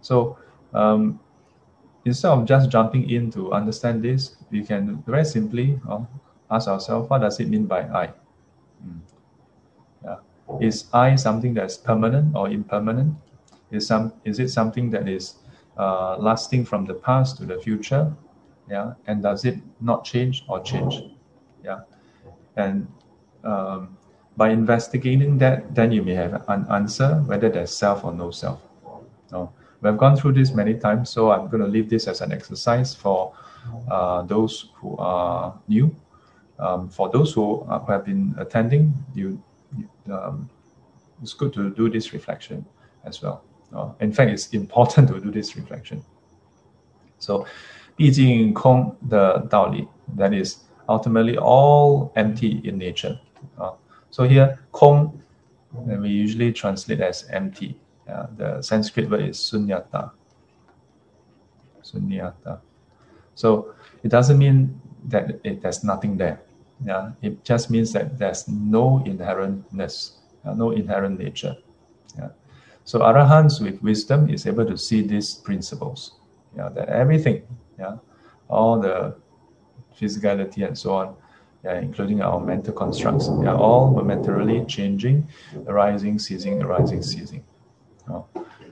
[0.00, 0.38] So
[0.72, 1.20] um,
[2.04, 6.00] instead of just jumping in to understand this, we can very simply uh,
[6.50, 8.12] ask ourselves, what does it mean by I?
[8.84, 9.00] Mm.
[10.04, 10.16] Yeah.
[10.60, 13.16] Is I something that's permanent or impermanent?
[13.70, 15.36] Is some is it something that is
[15.78, 18.12] uh, lasting from the past to the future?
[18.68, 18.94] yeah?
[19.06, 21.02] And does it not change or change?
[21.64, 21.80] Yeah.
[22.56, 22.86] And
[23.44, 23.96] um,
[24.36, 28.60] by investigating that then you may have an answer whether there's self or no self.
[29.32, 29.52] No.
[29.80, 32.94] We've gone through this many times so i'm going to leave this as an exercise
[32.94, 33.34] for
[33.90, 35.94] uh, those who are new.
[36.58, 39.42] Um, for those who, are, who, have been attending you,
[40.10, 40.48] um,
[41.22, 42.64] it's good to do this reflection
[43.04, 43.42] as well.
[43.74, 46.04] Uh, in fact it's important to do this reflection.
[47.18, 47.46] So
[50.16, 53.18] that is ultimately all empty in nature.
[53.58, 53.72] Uh,
[54.10, 55.20] so here, 空,
[55.88, 57.76] and we usually translate as empty.
[58.06, 60.10] Yeah, the Sanskrit word is sunyata.
[61.82, 62.60] Sunyata.
[63.34, 66.40] So it doesn't mean that it, there's nothing there.
[66.84, 70.12] Yeah, it just means that there's no inherentness,
[70.44, 71.56] uh, no inherent nature.
[72.18, 72.30] Yeah.
[72.84, 76.12] So arahants with wisdom is able to see these principles.
[76.56, 77.42] Yeah, that everything,
[77.78, 77.96] yeah?
[78.48, 79.16] All the
[79.98, 81.16] physicality and so on
[81.64, 85.26] yeah, including our mental constructs yeah all momentarily changing
[85.66, 87.42] arising ceasing arising ceasing.
[88.10, 88.26] Oh,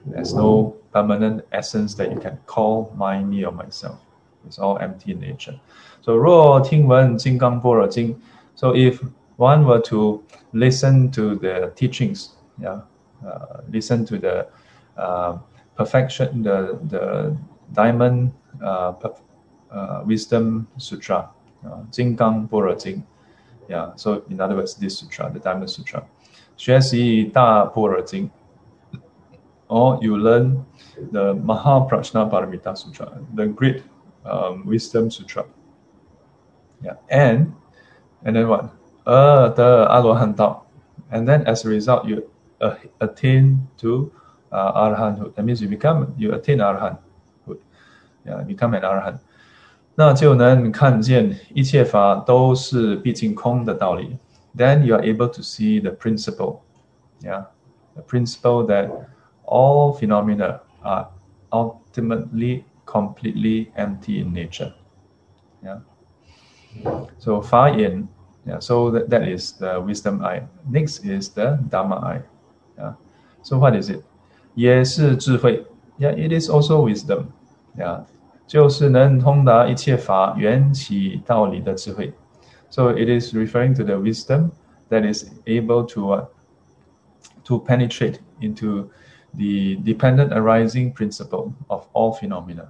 [0.05, 3.99] there's no permanent essence that you can call my me or myself.
[4.45, 5.59] It's all empty in nature.
[6.01, 7.89] So raw ting gang bo
[8.55, 9.01] so if
[9.37, 12.81] one were to listen to the teachings yeah
[13.25, 14.47] uh, listen to the
[14.97, 15.37] uh,
[15.75, 17.35] perfection the the
[17.71, 18.31] diamond
[18.62, 18.92] uh,
[19.70, 21.30] uh wisdom sutra,
[21.64, 23.02] uh, 金刚般若经,
[23.68, 23.92] yeah.
[23.96, 26.02] So in other words, this sutra, the diamond sutra,
[26.56, 28.30] 学习大般若经
[29.68, 30.64] or you learn
[31.12, 33.82] the Mahaprajna Paramita Sutra, the great
[34.24, 35.44] um, wisdom sutra.
[36.82, 37.54] Yeah, and
[38.24, 38.74] and then what?
[39.06, 40.60] Uh, the
[41.10, 44.12] and then as a result, you uh, attain to
[44.52, 45.34] uh, arhanhood.
[45.34, 46.98] That means you become you attain arhanhood,
[48.24, 49.18] yeah, become an arhan.
[49.94, 54.16] 那就能看见一切法都是毕竟空的道理。
[54.56, 56.60] Then you are able to see the principle,
[57.20, 57.46] yeah,
[57.94, 58.88] the principle that
[59.44, 61.08] all phenomena are
[61.50, 64.72] ultimately completely empty in nature.
[65.64, 65.80] Yeah.
[67.18, 68.08] So Fa Yin,
[68.46, 70.42] yeah, so that, that is the wisdom eye.
[70.70, 72.22] Next is the Dharma eye.
[72.78, 72.92] Yeah.
[73.42, 74.04] So what is it?
[74.54, 75.66] 也是智慧.
[75.98, 77.26] Yeah, it is also wisdom.
[77.76, 78.04] Yeah.
[78.46, 82.12] 就是能通达一切法缘起道理的智慧。
[82.70, 84.50] So it is referring to the wisdom
[84.90, 86.26] that is able to uh,
[87.44, 88.90] to penetrate into
[89.34, 92.68] the dependent arising principle of all phenomena.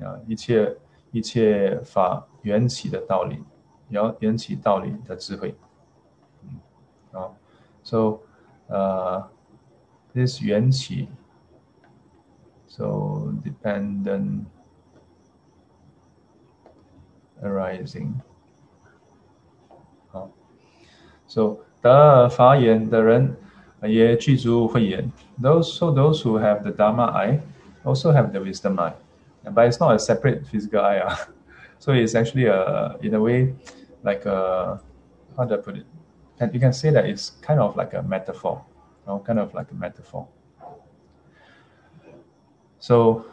[0.00, 0.76] 啊，一切
[1.10, 3.42] 一切法缘起的道理，
[3.88, 5.54] 缘缘起道理的智慧。
[6.42, 7.30] 嗯，啊，
[7.82, 8.20] so
[8.68, 9.28] 呃，
[10.14, 11.08] this 缘起，
[12.66, 14.44] so dependent
[17.42, 18.14] arising。
[20.08, 20.30] 好，
[21.26, 23.36] so 得法眼的人
[23.82, 25.10] 也具足慧眼。
[25.40, 27.40] Those so those who have the Dharma eye
[27.84, 28.94] also have the wisdom eye
[29.44, 30.98] but it's not a separate physical eye.
[30.98, 31.14] Uh.
[31.80, 33.54] So it's actually a, in a way,
[34.02, 34.80] like a,
[35.36, 35.86] how do I put it?
[36.40, 38.64] And you can say that it's kind of like a metaphor,
[39.06, 40.26] you know, kind of like a metaphor.
[42.80, 43.24] So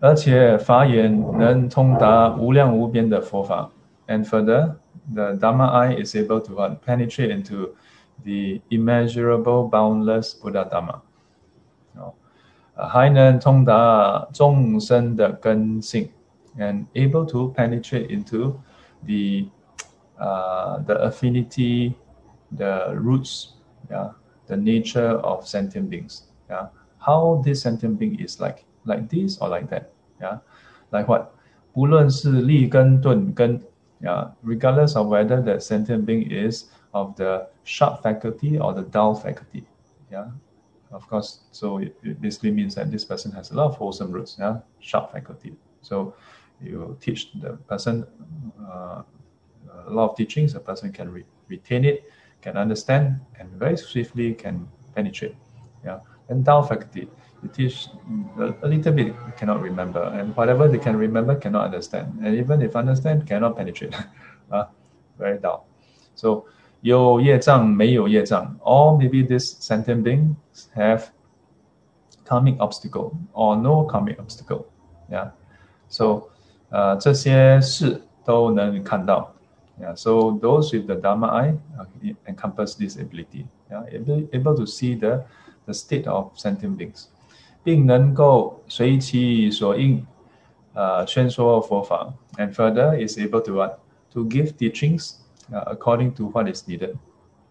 [0.00, 3.70] 而且法眼能通达无量无边的佛法，
[4.06, 4.74] and further,
[5.12, 7.74] the Dharma eye is able to uh, penetrate into
[8.22, 11.00] the immeasurable, boundless Buddha Dharma.
[12.76, 16.10] 还能通达众生的根性，
[16.58, 18.56] and able to penetrate into
[19.06, 19.48] the
[20.18, 21.94] uh, the affinity,
[22.56, 23.50] the roots,
[23.88, 24.10] yeah,
[24.48, 26.22] the nature of sentient beings.
[26.50, 29.92] Yeah, how this sentient being is like, like this or like that.
[30.20, 30.38] Yeah,
[30.90, 31.32] like what?
[31.72, 33.60] 不论是立根钝根，
[34.00, 39.66] yeah, regardless of whether that sentient being is of the sharp faculty or the dull faculty.
[40.10, 40.30] Yeah,
[40.92, 44.12] of course, so it, it, basically means that this person has a lot of wholesome
[44.12, 45.56] roots, yeah, sharp faculty.
[45.82, 46.14] So
[46.60, 48.06] you teach the person
[48.62, 49.02] uh,
[49.86, 52.04] a lot of teachings, the person can re- retain it,
[52.40, 55.34] can understand, and very swiftly can penetrate.
[55.84, 57.10] Yeah, and dull faculty,
[57.42, 57.88] you teach
[58.38, 62.62] a, a little bit, cannot remember, and whatever they can remember, cannot understand, and even
[62.62, 63.94] if understand, cannot penetrate.
[64.50, 64.64] uh,
[65.18, 65.66] very dull.
[66.14, 66.44] So
[66.80, 70.34] 有业障没有业障，or maybe this sentient beings
[70.74, 71.04] have
[72.26, 74.64] karmic obstacle or no karmic obstacle.
[75.10, 75.30] Yeah,
[75.88, 76.28] so
[76.70, 79.30] 呃这些事都能看到。
[79.80, 83.46] Yeah, so those with the Dharma eye uh, encompass this ability.
[83.68, 85.24] Yeah, able, able to see the
[85.66, 87.08] the state of sentient beings，
[87.69, 90.03] 并能够随其所应，
[90.73, 93.77] 呃宣说佛法，and further is able to what
[94.11, 95.17] to give teachings
[95.51, 96.95] uh, according to what is needed.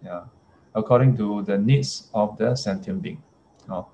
[0.03, 0.25] Yeah,
[0.73, 3.19] according to the needs of the sentient being.
[3.69, 3.87] Oh,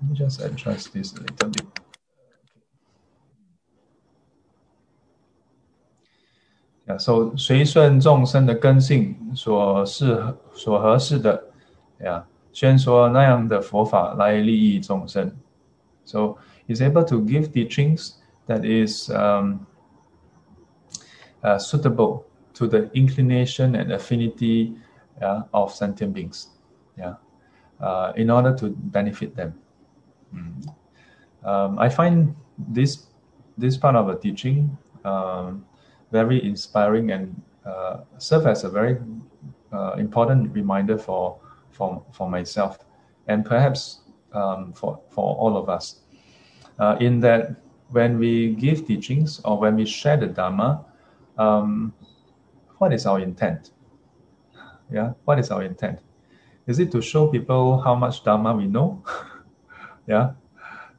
[0.00, 1.66] let me just adjust this a little bit.
[6.86, 11.44] Yeah, so 随顺众生的根性所适合所合适的
[12.00, 15.34] ，yeah, 宣说那样的佛法来利益众生。
[16.04, 19.66] So he's able to give teachings that is um,
[21.42, 24.76] uh, suitable to the inclination and affinity
[25.52, 26.48] of sentient beings,
[26.98, 27.14] yeah,
[27.80, 29.54] uh, in order to benefit them.
[30.34, 30.74] Mm.
[31.44, 33.06] Um, I find this
[33.58, 35.64] this part of the teaching um,
[36.10, 38.98] very inspiring and uh, serve as a very
[39.72, 41.38] uh, important reminder for
[41.70, 42.78] for for myself
[43.26, 44.01] and perhaps
[44.34, 46.00] um, for for all of us.
[46.78, 47.56] Uh, in that,
[47.90, 50.84] when we give teachings or when we share the dharma,
[51.38, 51.92] um,
[52.78, 53.70] what is our intent?
[54.90, 56.00] Yeah, what is our intent?
[56.66, 59.02] Is it to show people how much Dharma we know?
[60.06, 60.32] yeah,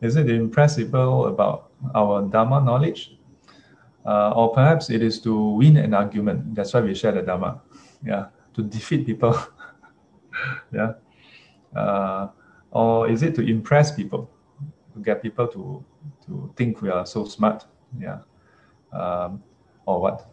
[0.02, 3.18] is it to impress people about our Dharma knowledge?
[4.06, 6.56] Uh, or perhaps it is to win an argument.
[6.56, 7.62] That's why we share the Dharma.
[8.06, 9.38] Yeah, to defeat people.
[10.74, 10.94] yeah.
[11.76, 12.28] Uh,
[12.74, 14.30] or is it to impress people,
[14.94, 15.86] to get people to
[16.26, 17.66] to think we are so smart?
[18.00, 18.20] Yeah.
[18.92, 19.44] Um,
[19.86, 20.28] or what?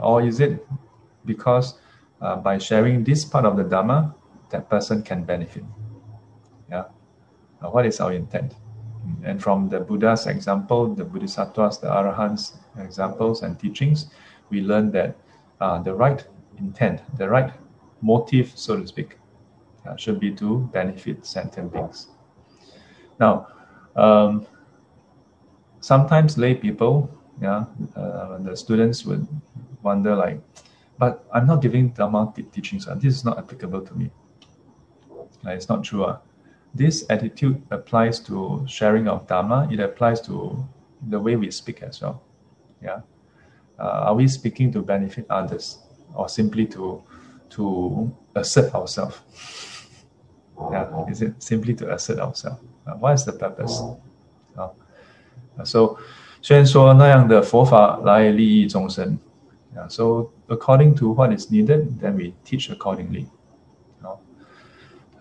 [0.00, 0.66] Or is it
[1.24, 1.78] because
[2.20, 4.14] uh, by sharing this part of the Dharma,
[4.50, 5.64] that person can benefit?
[6.70, 6.84] Yeah.
[7.62, 8.54] Uh, what is our intent?
[9.22, 14.06] And from the Buddha's example, the Bodhisattvas, the Arahants examples and teachings,
[14.48, 15.16] we learn that
[15.60, 16.26] uh, the right
[16.58, 17.52] intent, the right
[18.00, 19.18] motive, so to speak,
[19.86, 22.08] uh, should be to benefit sentient beings.
[23.20, 23.48] Now,
[23.96, 24.46] um,
[25.80, 27.10] sometimes lay people,
[27.40, 27.64] yeah,
[27.96, 29.26] uh, the students would
[29.82, 30.40] wonder like,
[30.98, 32.88] but I'm not giving Dharma teachings.
[32.88, 34.10] Uh, this is not applicable to me.
[35.46, 36.04] Uh, it's not true.
[36.04, 36.18] Uh.
[36.74, 39.68] This attitude applies to sharing of Dharma.
[39.70, 40.66] It applies to
[41.08, 42.22] the way we speak as well.
[42.82, 43.00] Yeah.
[43.78, 45.78] Uh, are we speaking to benefit others
[46.14, 47.02] or simply to
[47.50, 49.20] to assert ourselves?
[50.71, 51.05] Yeah.
[51.09, 52.61] Is it simply to assert ourselves?
[52.85, 53.81] Uh, what is the purpose?
[54.57, 54.69] Uh,
[55.63, 55.97] so
[56.41, 59.17] 虽然说那样的佛法来利益众生，
[59.75, 63.27] yeah, so according to what is needed, then we teach accordingly.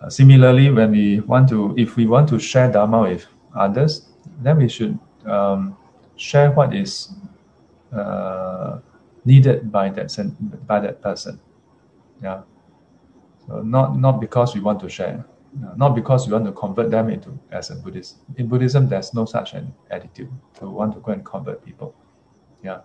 [0.01, 4.07] Uh, similarly, when we want to, if we want to share Dharma with others,
[4.41, 5.77] then we should um,
[6.15, 7.13] share what is
[7.93, 8.79] uh,
[9.25, 10.15] needed by that
[10.69, 11.41] by that person.
[12.23, 12.43] Yeah.
[13.48, 15.26] So not not because we want to share,
[15.76, 18.18] not because we want to convert them into as a Buddhist.
[18.38, 21.94] In Buddhism, there's no such an attitude to want to go and convert people.
[22.64, 22.82] Yeah.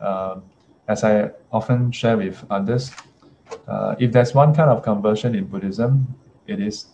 [0.00, 0.42] Um,
[0.88, 2.92] as I often share with others,
[3.66, 6.14] uh, if there's one kind of conversion in Buddhism,
[6.46, 6.86] it is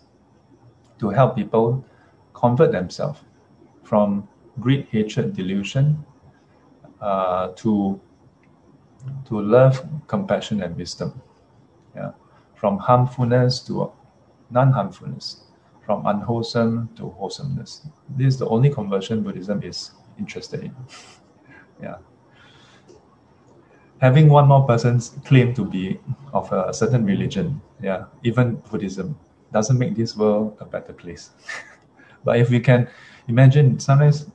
[0.99, 1.85] to help people
[2.33, 3.21] convert themselves
[3.83, 4.29] from
[4.61, 6.05] greed, hatred, delusion
[7.01, 8.01] uh, to
[9.27, 11.21] to love, compassion, and wisdom.
[11.95, 12.13] Yeah,
[12.63, 13.91] from harmfulness to
[14.51, 15.43] non-harmfulness,
[15.85, 17.89] from unwholesome to wholesomeness.
[18.11, 20.77] This is the only conversion Buddhism is interested in.
[21.83, 21.97] yeah.
[24.01, 25.99] Having one more person claim to be
[26.33, 29.19] of a certain religion, yeah, even Buddhism,
[29.53, 31.31] doesn't make this world a better place.
[32.25, 32.89] but if we can
[33.27, 34.31] imagine, sometimes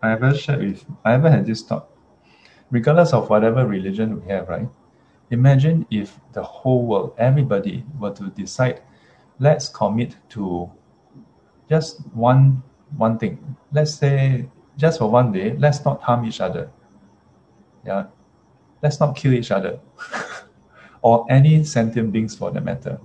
[0.00, 1.88] I ever shared with, I ever had this thought,
[2.70, 4.68] regardless of whatever religion we have, right?
[5.32, 8.82] Imagine if the whole world, everybody were to decide,
[9.38, 10.70] let's commit to
[11.70, 12.62] just one
[12.98, 13.56] one thing.
[13.72, 16.70] Let's say just for one day, let's not harm each other.
[17.86, 18.06] Yeah.
[18.82, 19.80] Let's not kill each other.
[21.02, 23.00] or any sentient beings for that matter.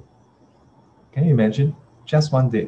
[1.14, 1.76] Can you imagine?
[2.06, 2.68] Just one day.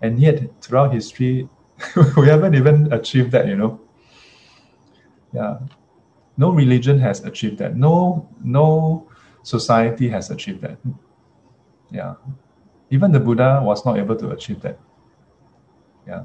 [0.00, 1.46] And yet, throughout history,
[2.16, 3.80] we haven't even achieved that, you know.
[5.34, 5.58] Yeah.
[6.42, 7.76] No religion has achieved that.
[7.76, 8.66] No, no
[9.42, 10.78] society has achieved that.
[11.90, 12.14] Yeah.
[12.90, 14.78] Even the Buddha was not able to achieve that.
[16.06, 16.24] Yeah.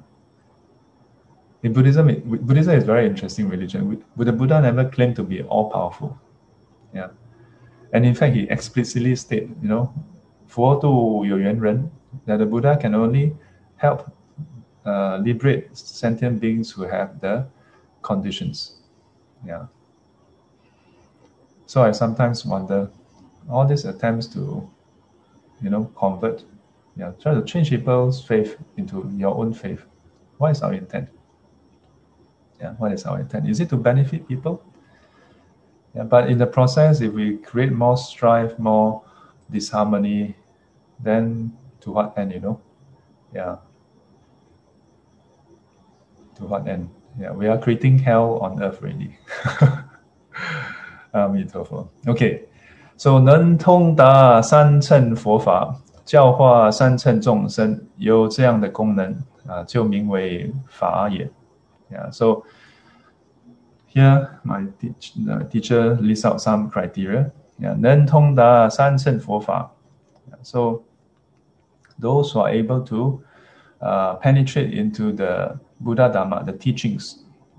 [1.64, 4.04] In Buddhism, it, Buddhism is very interesting religion.
[4.16, 6.18] But the Buddha never claimed to be all powerful.
[6.94, 7.10] Yeah.
[7.94, 9.94] And in fact, he explicitly stated, you know,
[10.48, 10.92] for to
[11.28, 11.92] Yuan Ren,
[12.26, 13.36] that the Buddha can only
[13.76, 14.12] help
[14.86, 17.48] uh, liberate sentient beings who have the
[18.02, 18.82] conditions.
[19.46, 19.68] Yeah.
[21.68, 22.90] So I sometimes wonder,
[23.50, 24.68] all these attempts to,
[25.62, 26.46] you know, convert,
[26.96, 29.84] yeah, try to change people's faith into your own faith.
[30.38, 31.10] What is our intent?
[32.62, 33.50] Yeah, what is our intent?
[33.50, 34.64] Is it to benefit people?
[35.94, 39.04] Yeah, but in the process, if we create more strife, more
[39.52, 40.38] disharmony,
[41.02, 41.52] then
[41.82, 42.62] to what end, you know?
[43.36, 43.58] Yeah.
[46.36, 46.90] To what end?
[47.20, 49.18] Yeah, we are creating hell on earth already.
[51.12, 52.42] 阿弥陀佛 Okay,
[52.98, 59.16] so 能通达三乘佛法，教化三乘众生，有这样的功能
[59.48, 61.30] 啊，就名为法也。
[61.90, 62.44] Yeah, so
[63.94, 67.32] here my teach, the teacher lists out some criteria.
[67.60, 69.72] Yeah, 能通达三乘佛法。
[70.44, 70.82] So
[72.00, 73.22] those who are able to
[73.80, 77.16] uh, penetrate into the Buddha Dharma, the teachings,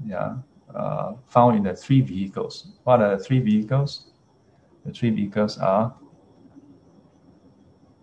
[0.07, 0.37] yeah,
[0.75, 2.69] uh, found in the three vehicles.
[2.85, 4.07] What are the three vehicles?
[4.85, 5.95] The three vehicles are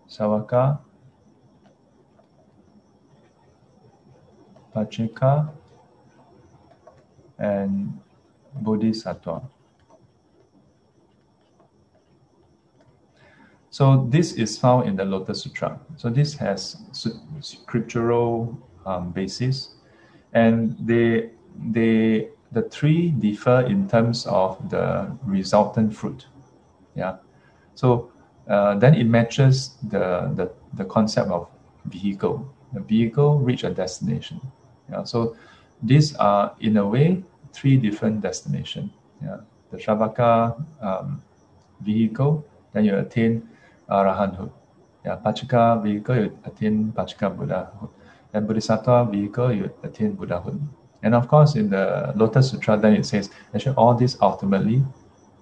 [0.08, 0.78] Savaka,
[4.74, 5.50] Pacceka,
[7.38, 7.98] and
[8.54, 9.42] Bodhisattva.
[13.70, 15.78] So this is found in the Lotus Sutra.
[15.96, 16.78] So this has
[17.40, 18.56] scriptural
[18.86, 19.74] um, basis,
[20.32, 21.30] and they
[21.72, 26.26] they the three differ in terms of the resultant fruit.
[26.94, 27.16] Yeah.
[27.74, 28.10] So
[28.48, 31.48] uh, then it matches the, the the concept of
[31.86, 32.46] vehicle.
[32.72, 34.40] The vehicle reach a destination.
[34.90, 35.04] Yeah.
[35.04, 35.36] So
[35.82, 37.22] these are in a way
[37.52, 38.92] three different destination.
[39.22, 39.38] Yeah.
[39.70, 41.22] The Sravaka um,
[41.80, 43.48] vehicle, then you attain
[43.90, 44.50] arahanthood.
[45.04, 47.90] Yeah, Pacceka vehicle, you attain Pacceka Buddhahood.
[48.32, 50.60] And Bodhisattva vehicle, you attain Buddhahood.
[51.03, 54.83] And of course, in the Lotus Sutra, then it says, actually, all these ultimately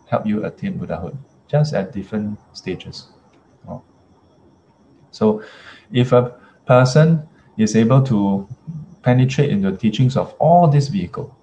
[0.07, 1.17] help you attain Buddhahood,
[1.47, 3.09] just at different stages.
[5.11, 5.43] So,
[5.91, 7.27] if a person
[7.57, 8.47] is able to
[9.01, 11.35] penetrate into the teachings of all these vehicle,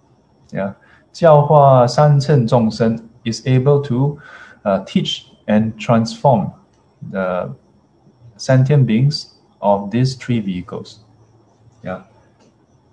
[0.53, 0.74] yeah,
[1.12, 4.18] 教化三乘众生 is able to
[4.64, 6.53] uh, teach and transform
[7.11, 7.55] the
[8.37, 11.01] sentient beings of these three vehicles.
[11.82, 12.03] Yeah,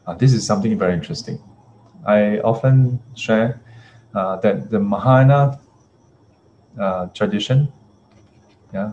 [0.08, 1.38] uh, this is something very interesting.
[2.06, 3.60] I often share
[4.14, 5.60] uh, that the Mahayana
[6.80, 7.70] uh, tradition,
[8.72, 8.92] yeah,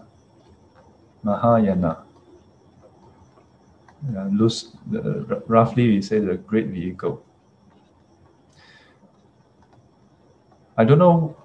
[1.23, 2.03] Mahayana,
[4.17, 4.75] uh, loose,
[5.47, 7.23] roughly we say the great vehicle.
[10.77, 11.37] I don't know.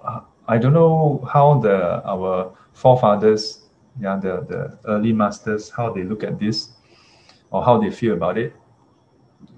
[0.49, 3.67] I don't know how the our forefathers,
[4.01, 6.71] yeah, the the early masters, how they look at this,
[7.51, 8.53] or how they feel about it.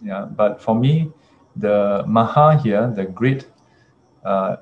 [0.04, 1.12] Yeah, but for me,
[1.56, 3.48] the Maha here, the great,
[4.26, 4.58] uh,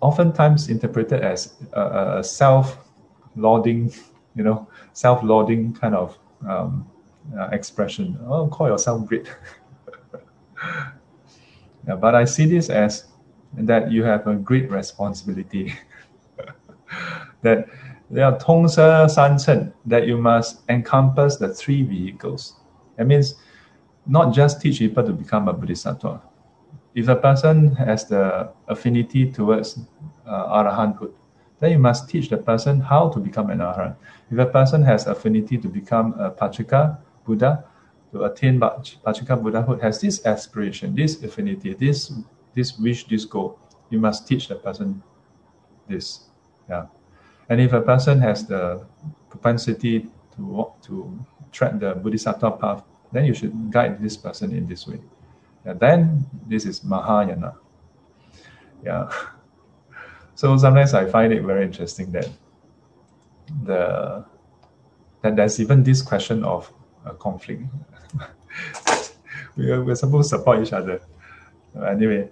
[0.00, 3.92] oftentimes interpreted as a, a self-lauding,
[4.34, 6.88] you know, self-lauding kind of um,
[7.38, 8.18] uh, expression.
[8.26, 9.26] Oh, call yourself great.
[11.86, 13.06] yeah, but I see this as
[13.54, 15.74] that you have a great responsibility.
[17.42, 17.68] that
[18.10, 22.57] there are tongsa sanchen that you must encompass the three vehicles.
[22.98, 23.36] That means
[24.06, 26.20] not just teach people to become a bodhisattva.
[26.94, 29.78] If a person has the affinity towards
[30.26, 31.12] uh, arahanthood,
[31.60, 33.96] then you must teach the person how to become an arahant.
[34.30, 37.64] If a person has affinity to become a Pacceka Buddha,
[38.12, 42.12] to attain Pacceka Buddhahood, has this aspiration, this affinity, this
[42.54, 43.58] this wish, this goal,
[43.90, 45.02] you must teach the person
[45.86, 46.28] this.
[46.68, 46.86] Yeah.
[47.48, 48.84] And if a person has the
[49.30, 52.82] propensity to walk, to tread the Bodhisattva path,
[53.12, 55.00] then you should guide this person in this way.
[55.64, 57.54] And then this is Mahayana.
[58.84, 59.10] Yeah.
[60.34, 62.28] So sometimes I find it very interesting that
[63.64, 64.24] the
[65.22, 66.72] that there's even this question of
[67.04, 67.62] a conflict.
[69.56, 71.00] we are, we're supposed to support each other.
[71.86, 72.28] Anyway,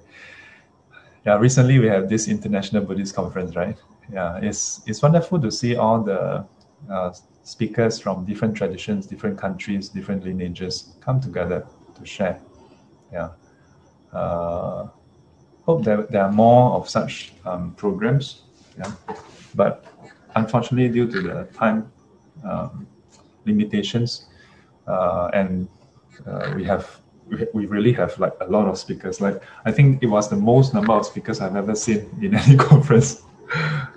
[1.25, 3.77] yeah, recently we have this International Buddhist Conference, right?
[4.13, 6.47] Yeah, it's it's wonderful to see all the
[6.89, 7.13] uh,
[7.47, 12.41] speakers from different traditions, different countries, different lineages come together to share.
[13.13, 13.31] Yeah.
[14.13, 14.89] Uh,
[15.63, 18.43] hope that there are more of such um, programs.
[18.77, 18.93] Yeah.
[19.55, 19.85] But
[20.35, 21.91] unfortunately, due to the time
[22.45, 22.89] um,
[23.45, 24.27] limitations,
[24.89, 25.69] uh, and
[26.27, 27.01] uh, we have
[27.53, 29.21] we really have like a lot of speakers.
[29.21, 32.57] Like I think it was the most number of speakers I've ever seen in any
[32.57, 33.23] conference.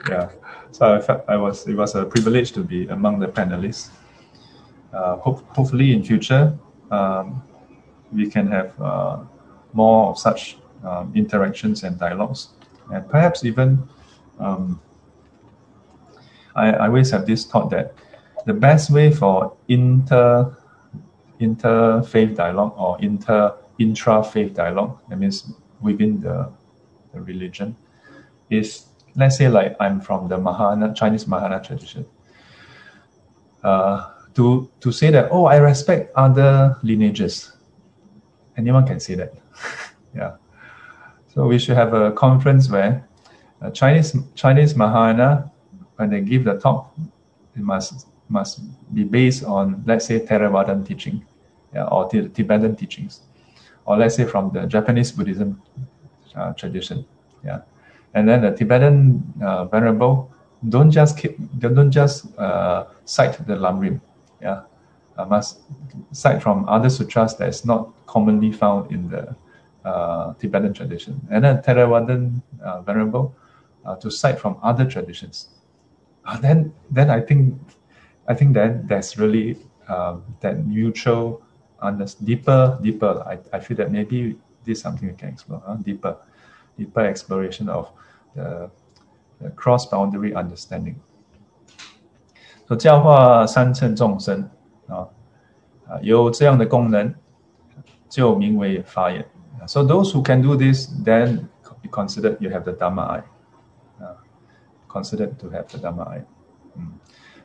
[0.08, 0.30] yeah.
[0.72, 3.90] So I felt I was it was a privilege to be among the panelists.
[4.94, 6.58] Uh, hope, hopefully in future
[6.90, 7.44] um,
[8.12, 9.20] we can have uh,
[9.74, 12.50] more of such um, interactions and dialogues,
[12.92, 13.88] and perhaps even
[14.40, 14.80] um,
[16.56, 17.94] I, I always have this thought that
[18.46, 20.56] the best way for inter
[21.40, 25.52] interfaith dialogue or inter intra faith dialogue, that means
[25.82, 26.52] within the,
[27.14, 27.76] the religion,
[28.50, 28.86] is
[29.16, 32.06] let's say like I'm from the Mahayana Chinese Mahayana tradition.
[33.64, 37.52] Uh, to to say that oh I respect other lineages.
[38.58, 39.34] Anyone can say that.
[40.16, 40.36] yeah.
[41.34, 43.08] So we should have a conference where
[43.62, 45.52] uh, Chinese Chinese Mahayana,
[45.96, 46.94] when they give the talk,
[47.56, 48.62] it must must
[48.94, 51.26] be based on let's say Theravadan teaching,
[51.74, 53.22] yeah, or Tibetan teachings,
[53.86, 55.62] or let's say from the Japanese Buddhism
[56.36, 57.06] uh, tradition,
[57.44, 57.62] yeah
[58.14, 60.32] and then the Tibetan uh, venerable
[60.68, 64.02] don't just keep, don't just uh, cite the Lamrim,
[64.42, 64.64] yeah,
[65.18, 65.60] uh, must
[66.12, 69.36] cite from other sutras that is not commonly found in the
[69.86, 73.36] uh, Tibetan tradition, and then Theravadan uh, venerable
[73.86, 75.50] uh, to cite from other traditions.
[76.26, 77.56] Uh, then, then I think,
[78.28, 79.58] I think that that's really
[79.88, 81.42] um, that mutual,
[81.82, 83.24] under, deeper, deeper.
[83.26, 86.18] I, I feel that maybe this is something we can explore deeper
[86.79, 87.89] deeper exploration of
[88.35, 88.71] the,
[89.41, 90.97] the cross-boundary understanding.
[92.67, 94.49] So 教化三乘众生
[94.89, 95.09] 啊
[95.87, 97.15] 啊有这样的功能，
[98.09, 99.27] 就名为法眼。
[99.67, 101.47] So those who can do this, then
[101.83, 103.23] you consider you have the Dhamma eye.
[104.01, 104.17] Uh,
[104.89, 106.25] considered to have the Dhamma eye.
[106.77, 106.93] 嗯，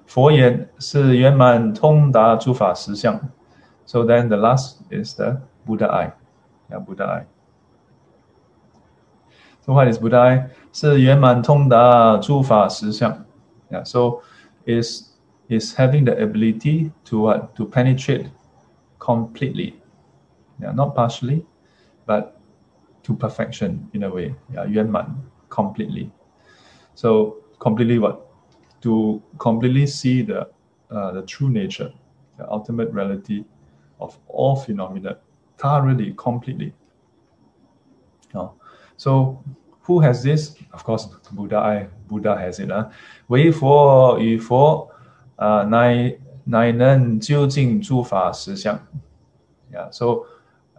[0.06, 3.20] 佛眼是圆满通达诸法实相。
[3.86, 6.12] So then the last is the Buddha eye.
[6.70, 7.26] Yeah, Buddha eye.
[9.66, 10.50] So what is Buddha eye?
[10.72, 13.26] 是圆满通达诸法实相。
[13.70, 14.22] Yeah, so
[14.66, 15.16] is
[15.47, 18.30] is having the ability to what to penetrate
[19.00, 19.74] completely.
[20.60, 21.45] Yeah, not partially,
[22.06, 22.34] but
[23.04, 24.36] to perfection in a way.
[24.54, 25.16] Yeah, 圆满
[25.50, 26.10] completely.
[26.95, 28.30] So completely what?
[28.82, 30.50] to completely see the
[30.89, 31.91] uh, the true nature,
[32.38, 33.45] the ultimate reality
[34.00, 35.18] of all phenomena
[35.58, 36.74] thoroughly, completely.
[39.04, 39.43] Uh, so
[39.84, 40.56] who has this?
[40.72, 41.58] Of course, Buddha.
[41.58, 42.72] I Buddha has it.
[42.72, 42.89] Uh.
[43.28, 44.89] 唯佛与佛，
[45.36, 48.80] 啊、uh,，乃乃能究竟诸法实相。
[49.72, 49.91] Yeah.
[49.91, 50.26] So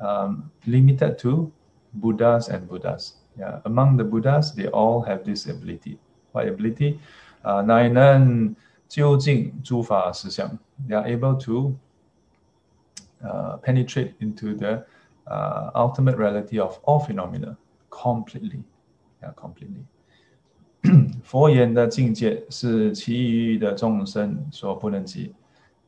[0.01, 1.51] um, limited to
[1.95, 3.13] Buddhas and Buddhas.
[3.39, 3.61] Yeah.
[3.65, 5.99] Among the Buddhas, they all have this ability.
[6.33, 6.99] What ability?
[7.43, 8.55] Uh, 乃能
[8.89, 10.59] 究竟诸法实相.
[10.89, 11.75] They are able to
[13.23, 14.85] uh, penetrate into the
[15.27, 17.57] uh, ultimate reality of all phenomena
[17.91, 18.63] completely.
[19.23, 19.85] Yeah, completely.
[21.23, 25.35] 佛言的境界是其余的众生所不能及。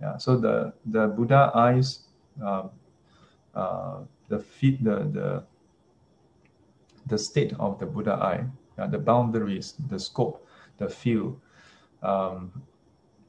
[0.01, 2.01] Yeah, so the the Buddha eyes,
[2.41, 2.69] uh,
[3.55, 5.45] uh, the feet, the the
[7.07, 8.45] the state of the Buddha eye,
[8.77, 10.45] uh, the boundaries, the scope,
[10.79, 11.37] the field
[12.03, 12.51] um,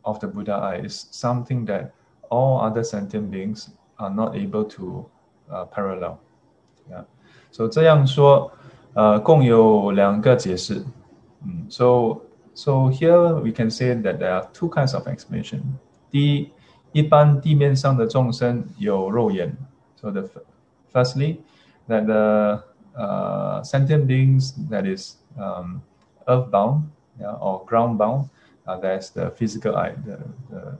[0.04, 1.94] of the Buddha eye is something that
[2.30, 5.06] all other sentient beings are not able to
[5.52, 6.20] uh, parallel.
[6.90, 7.06] Yeah.
[7.52, 8.52] So 这样说，
[8.98, 10.84] 呃，共有两个解释。
[11.46, 12.22] 嗯，So
[12.54, 15.62] so here we can say that there are two kinds of explanation.
[16.12, 16.52] 第一，
[16.92, 19.56] 一般地面上的众生有肉眼。
[19.96, 20.30] So the
[20.92, 21.38] firstly
[21.88, 22.64] that the
[22.96, 25.82] uh, sentient beings that is um,
[26.28, 26.84] earthbound
[27.20, 28.30] yeah, or groundbound,
[28.66, 30.78] uh, that's the physical eye, the, the,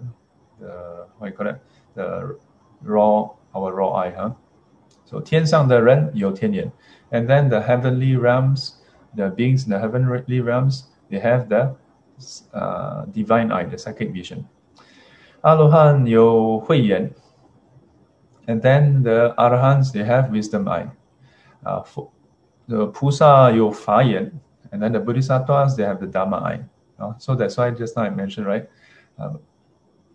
[0.60, 1.60] the what you call it,
[1.96, 2.38] the
[2.84, 4.32] raw our raw eye, huh?
[5.08, 6.72] So 天上的人有天眼,
[7.12, 8.76] and then the heavenly realms,
[9.16, 11.76] the beings in the heavenly realms, they have the
[12.54, 14.46] uh, divine eye, the psychic vision.
[15.42, 17.12] 阿罗汉有慧眼,
[18.48, 20.90] and then the arahants they have wisdom eye.
[21.64, 22.10] Uh, for,
[22.68, 24.32] the pusa 有法眼,
[24.72, 26.64] and then the bodhisattvas they have the dharma eye.
[26.98, 28.68] Uh, so that's why just now I mentioned right.
[29.20, 29.40] Um,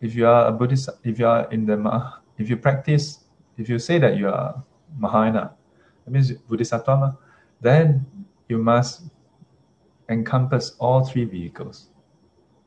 [0.00, 1.76] if you are a Buddhist, if you are in the
[2.38, 3.24] if you practice
[3.56, 4.62] if you say that you are
[4.97, 5.53] Mahayana,
[6.05, 7.17] that means Bodhisattva,
[7.61, 8.05] then
[8.49, 9.03] you must
[10.09, 11.89] encompass all three vehicles.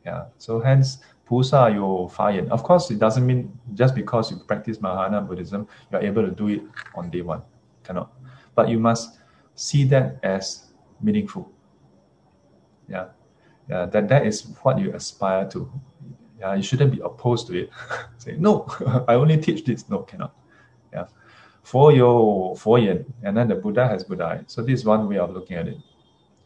[0.04, 0.26] Yeah.
[0.38, 0.98] So hence,
[1.28, 2.48] Pusa you fayan.
[2.50, 6.30] Of course, it doesn't mean just because you practice Mahayana Buddhism, you are able to
[6.30, 6.62] do it
[6.94, 7.42] on day one.
[7.82, 8.12] Cannot.
[8.54, 9.18] But you must
[9.54, 11.50] see that as meaningful.
[12.88, 13.08] Yeah.
[13.68, 15.68] Yeah, that that is what you aspire to.
[16.38, 17.70] Yeah, you shouldn't be opposed to it.
[18.18, 18.66] Say, no,
[19.08, 19.88] I only teach this.
[19.88, 20.34] No, cannot.
[20.92, 21.06] Yeah
[21.66, 24.44] four yo four yin, and then the Buddha has Buddha.
[24.46, 25.78] So this is one way of looking at it.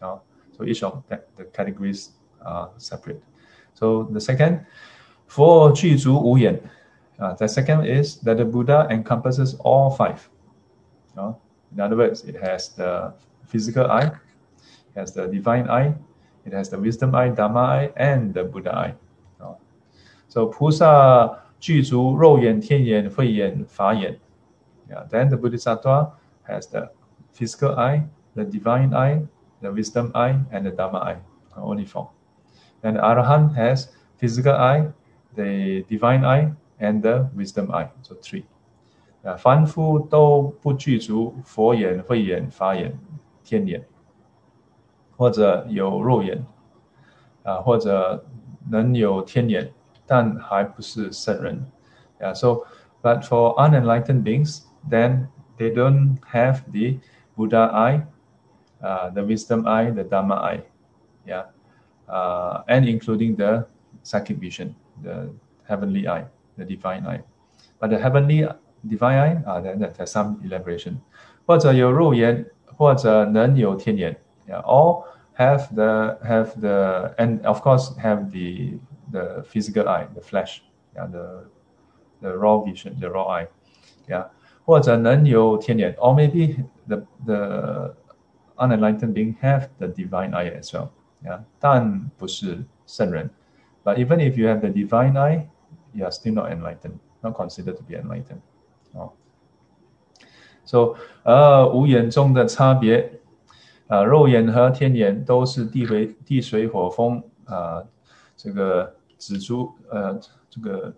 [0.00, 3.22] So each of the, the categories are separate.
[3.74, 4.64] So the second,
[5.26, 6.58] for Ju Wu
[7.20, 10.26] Uh, the second is that the Buddha encompasses all five.
[11.16, 13.12] In other words, it has the
[13.44, 15.94] physical eye, it has the divine eye,
[16.46, 18.94] it has the wisdom eye, Dharma eye, and the Buddha eye.
[19.38, 19.56] You?
[20.28, 23.92] So Pusa Ju Ru Rou Yan Tian Yan Hui Yan Fa
[24.89, 26.11] yeah, then the Bodhisattva
[26.43, 26.89] has the
[27.33, 29.21] physical eye, the divine eye,
[29.61, 31.17] the wisdom eye, and the Dharma eye.
[31.57, 32.09] Only four.
[32.83, 34.87] And the Arahant has physical eye,
[35.35, 37.89] the divine eye, and the wisdom eye.
[38.01, 38.45] So three.
[39.23, 42.95] 啊，凡夫都不具足佛眼、慧眼、法眼、
[43.43, 43.83] 天眼，
[45.17, 46.45] 或者有肉眼，
[47.43, 48.23] 啊，或者
[48.69, 49.71] 能有天眼，
[50.05, 51.65] 但还不是圣人。
[52.19, 52.65] Yeah, so
[53.01, 55.27] but for unenlightened beings, then
[55.57, 56.99] they don't have the
[57.37, 58.03] Buddha eye,
[58.83, 60.61] uh, the wisdom eye, the Dharma eye,
[61.25, 61.45] yeah,
[62.07, 63.65] uh, and including the
[64.03, 65.29] psychic vision, the
[65.67, 66.25] heavenly eye,
[66.57, 67.21] the divine eye.
[67.79, 68.47] But the heavenly
[68.87, 71.01] divine eye, uh, then that has some elaboration.
[71.47, 72.45] 或者有肉眼，
[72.77, 74.17] 或者能有天眼,
[74.47, 75.03] yeah, all
[75.37, 78.79] have the have the and of course have the
[79.11, 80.63] the physical eye, the flesh,
[80.95, 81.45] yeah, the
[82.21, 83.47] the raw vision, the raw eye,
[84.07, 84.25] yeah.
[84.70, 87.96] 或者能有天眼, or maybe the the
[88.54, 90.90] unenlightened being have the divine eye as well.
[91.24, 93.30] Yeah, 但不是圣人.
[93.82, 95.46] But even if you have the divine eye,
[95.92, 98.42] you are still not enlightened, not considered to be enlightened.
[98.92, 99.10] 哦
[100.64, 100.94] So,
[101.24, 103.18] 呃，五眼中的差别，
[103.88, 107.82] 呃，肉眼和天眼都是地水地水火风啊，
[108.36, 110.16] 这个紫珠呃，
[110.48, 110.94] 这个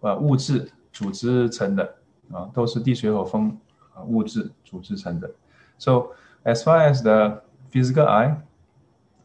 [0.00, 1.94] 呃物质组织成的。
[2.31, 3.57] 啊，都是地水火风
[3.93, 5.29] 啊物质组织成的。
[5.77, 6.11] So
[6.43, 7.41] as far as the
[7.71, 8.35] physical eye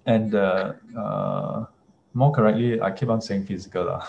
[0.05, 1.67] and the, uh,
[2.13, 3.89] more correctly, I keep on saying physical.
[3.89, 4.03] Uh.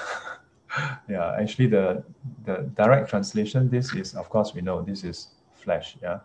[1.07, 2.03] yeah, actually the
[2.45, 5.97] the direct translation, this is of course we know this is flesh.
[6.01, 6.19] Yeah.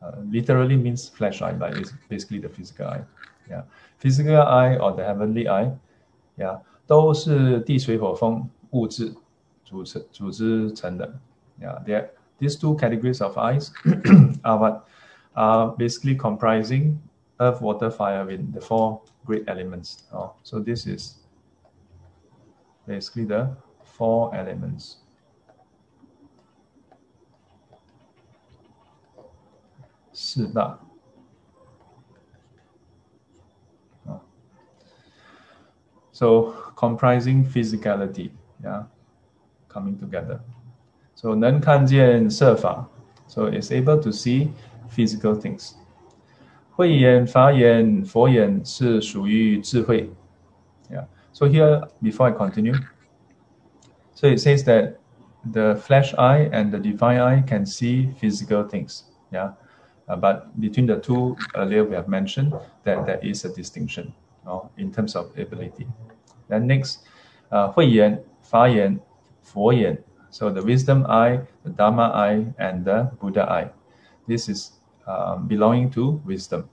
[0.00, 3.02] Uh, literally means flesh eye, but it's basically the physical eye.
[3.50, 3.62] Yeah,
[3.98, 5.72] physical eye or the heavenly eye.
[6.36, 9.12] Yeah，都是地水火风物质
[9.64, 11.20] 组成组织成的。
[11.60, 13.72] Yeah, there these two categories of eyes
[14.44, 14.86] are what
[15.34, 16.98] are basically comprising
[17.40, 20.04] earth, water, fire, wind, the four great elements.
[20.12, 21.16] Oh, so this is
[22.86, 24.98] basically the four elements.
[34.08, 34.20] Oh.
[36.12, 38.30] So comprising physicality,
[38.62, 38.84] yeah,
[39.72, 40.40] coming together.
[41.14, 42.86] So 能看见色法,
[43.26, 44.50] so it's able to see
[44.88, 45.72] physical things.
[46.78, 50.08] 慧眼、法眼、佛眼是属于智慧。
[50.88, 51.06] Yeah.
[51.32, 52.76] So here, before I continue,
[54.14, 54.94] so it says that
[55.44, 59.02] the flesh eye and the divine eye can see physical things.
[59.32, 59.54] Yeah.
[60.06, 64.14] Uh, but between the two, earlier we have mentioned that there is a distinction
[64.46, 65.86] uh, in terms of ability.
[66.48, 67.00] Then next,
[67.50, 69.00] uh, 慧眼、法眼、
[69.42, 70.02] 佛眼.
[70.30, 73.70] So the wisdom eye, the Dharma eye, and the Buddha eye.
[74.26, 74.72] This is
[75.06, 76.64] um, belonging to wisdom.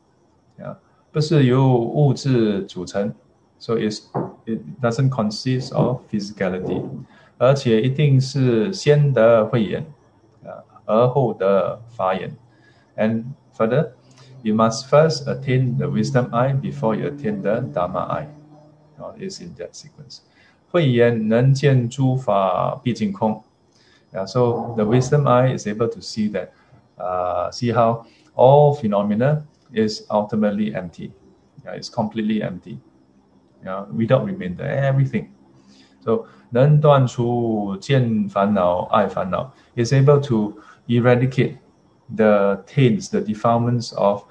[0.59, 0.75] Yeah.
[1.11, 3.13] 不是由物质组成,
[3.57, 4.03] so it's,
[4.45, 6.83] it doesn't consist of physicality.
[7.37, 9.85] 而且一定是先得慧眼，
[10.43, 12.35] 啊，而后得法眼。
[12.97, 13.23] And
[13.55, 13.91] further,
[14.41, 18.27] you must first attain the wisdom eye before you attain the Dharma eye.
[18.99, 20.19] Oh, it's in that sequence.
[20.69, 23.41] 慧眼能见诸法毕竟空。
[24.13, 26.49] Yeah, so the wisdom eye is able to see that,
[26.97, 31.11] uh, see how all phenomena is ultimately empty.
[31.65, 32.79] Yeah, it's completely empty.
[33.63, 35.29] Yeah, without remainder, everything.
[36.03, 40.53] So 能断除见烦恼、爱烦恼 is able to
[40.87, 41.57] eradicate
[42.15, 44.23] the taints, the defilements of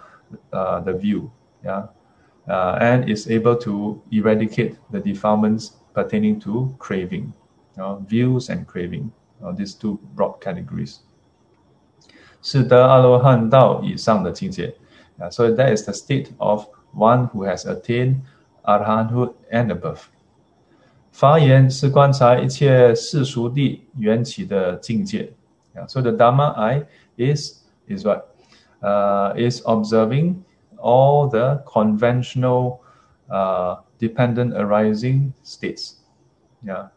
[0.53, 1.31] uh, the view.
[1.63, 1.89] Yeah,
[2.49, 7.34] uh, and is able to eradicate the defilements pertaining to craving,
[7.78, 9.12] uh, views and craving,
[9.44, 11.00] uh, these two broad categories.
[15.30, 18.22] so that is the state of one who has attained
[18.66, 20.10] arahanthood and above.
[26.02, 26.84] the Dhamma eye
[27.18, 28.38] is is what
[28.82, 30.46] uh, is observing
[30.78, 32.82] all the conventional
[33.31, 35.97] uh, dependent arising states.
[36.63, 36.89] Yeah,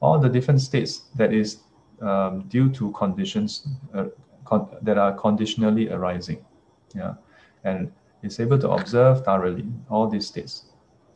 [0.00, 1.58] all the different states that is
[2.00, 4.04] um, due to conditions uh,
[4.44, 6.44] con that are conditionally arising.
[6.94, 7.14] Yeah,
[7.64, 7.90] and
[8.22, 10.64] is able to observe thoroughly all these states.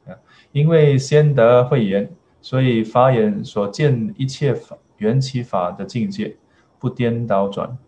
[0.07, 0.18] Yeah.
[0.53, 2.09] 因为先得慧眼，
[2.41, 6.37] 所以法眼所见一切法缘起法的境界
[6.78, 7.78] 不颠倒转。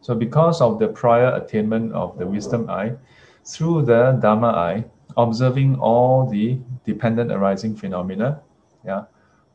[0.00, 2.96] So because of the prior attainment of the wisdom eye,
[3.44, 4.84] through the Dharma eye,
[5.17, 8.41] observing all the dependent arising phenomena,
[8.85, 9.03] yeah,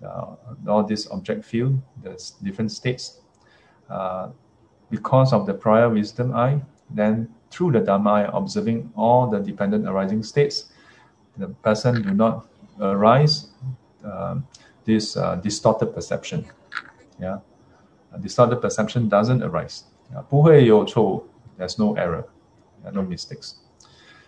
[0.05, 0.35] uh,
[0.69, 3.21] all this object field, the different states,
[3.89, 4.29] uh,
[4.91, 9.87] because of the prior wisdom eye, then through the Dhamma eye, observing all the dependent
[9.87, 10.67] arising states,
[11.37, 12.47] the person do not
[12.81, 13.49] arise
[14.05, 14.35] um, uh,
[14.85, 16.45] this distorted perception.
[17.21, 17.39] Yeah,
[18.21, 19.85] distorted perception doesn't arise.
[20.15, 21.19] Uh, yeah.
[21.57, 22.27] There's no error,
[22.93, 23.64] no mistakes.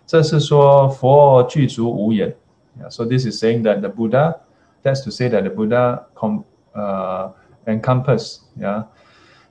[0.06, 2.34] 这是说佛具足五眼。
[2.78, 4.40] Yeah, so this is saying that the Buddha,
[4.82, 6.44] that's to say that the Buddha com,
[6.74, 7.30] uh,
[7.66, 8.84] encompass, yeah,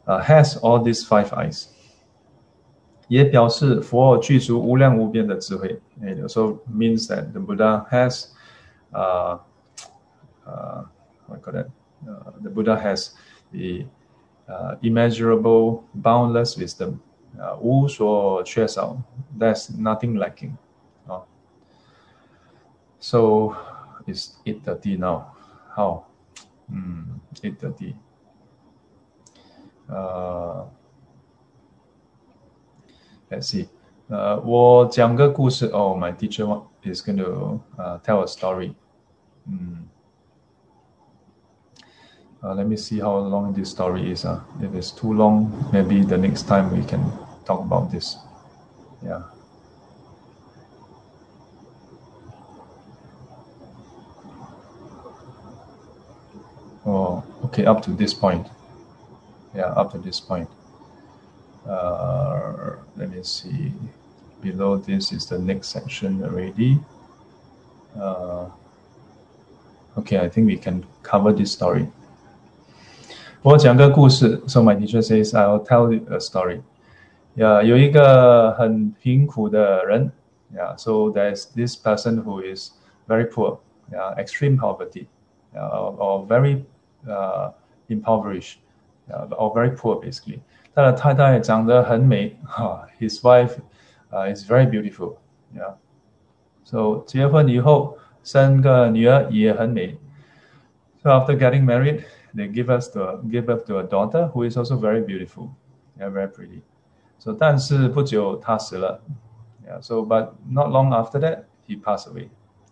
[0.07, 1.67] uh, has all these five eyes.
[3.07, 5.79] 也表示佛具足无量无边的智慧。
[6.01, 8.27] It also means that the Buddha has,
[8.91, 9.39] uh,
[10.45, 10.85] uh,
[11.27, 11.67] what call that?
[12.07, 13.11] Uh, the Buddha has
[13.51, 13.85] the
[14.47, 16.99] uh, immeasurable, boundless wisdom.
[17.38, 18.96] Uh, 无所缺少,
[19.38, 20.56] there's nothing lacking.
[21.08, 21.22] Uh,
[22.98, 23.54] so
[24.06, 25.26] it's 8.30 now.
[25.74, 26.04] How?
[26.70, 27.94] Mm, 8.30.
[29.88, 30.64] Uh,
[33.30, 33.68] let's see.
[34.08, 35.66] Uh, 我讲个故事.
[35.68, 38.74] Oh, my teacher is going to uh, tell a story.
[39.48, 39.86] Mm.
[42.42, 44.24] Uh, let me see how long this story is.
[44.24, 44.40] Uh.
[44.60, 47.00] If it's too long, maybe the next time we can
[47.44, 48.16] talk about this.
[49.02, 49.22] Yeah.
[56.86, 58.46] Oh, okay, up to this point.
[59.54, 60.48] Yeah, up to this point.
[61.68, 63.72] Uh, let me see.
[64.40, 66.80] Below this is the next section already.
[67.94, 68.48] Uh,
[69.98, 71.88] okay, I think we can cover this story.
[73.42, 74.42] 我讲个故事。
[74.46, 76.60] So my teacher says, "I'll tell you a story."
[77.34, 80.10] 呀，有一个很贫苦的人
[80.52, 82.72] Yeah, so there's this person who is
[83.06, 83.60] very poor,
[83.92, 85.06] yeah, extreme poverty,
[85.54, 86.64] yeah, or, or very
[87.08, 87.52] uh,
[87.88, 88.58] impoverished,
[89.08, 90.40] yeah, or very poor basically.
[90.74, 93.58] 他的太太长得很美哈、uh,，His wife
[94.10, 95.18] uh, is very beautiful,
[95.54, 95.74] yeah.
[96.64, 99.96] So 结婚以后生个女儿也很美。
[101.04, 102.02] So after getting married,
[102.34, 105.50] they give us the give birth to a daughter who is also very beautiful,
[105.96, 106.62] yeah, very pretty.
[107.17, 109.01] So 但是不久他死了
[109.67, 109.81] ，yeah.
[109.81, 112.29] So but not long after that he passed away,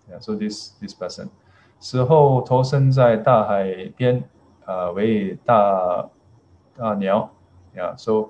[0.07, 0.19] yeah.
[0.19, 1.29] So this this person
[1.79, 4.23] 死后投身在大海边，
[4.65, 6.07] 呃，为大
[6.77, 7.31] 大鸟
[7.75, 7.97] ，yeah.
[7.97, 8.29] So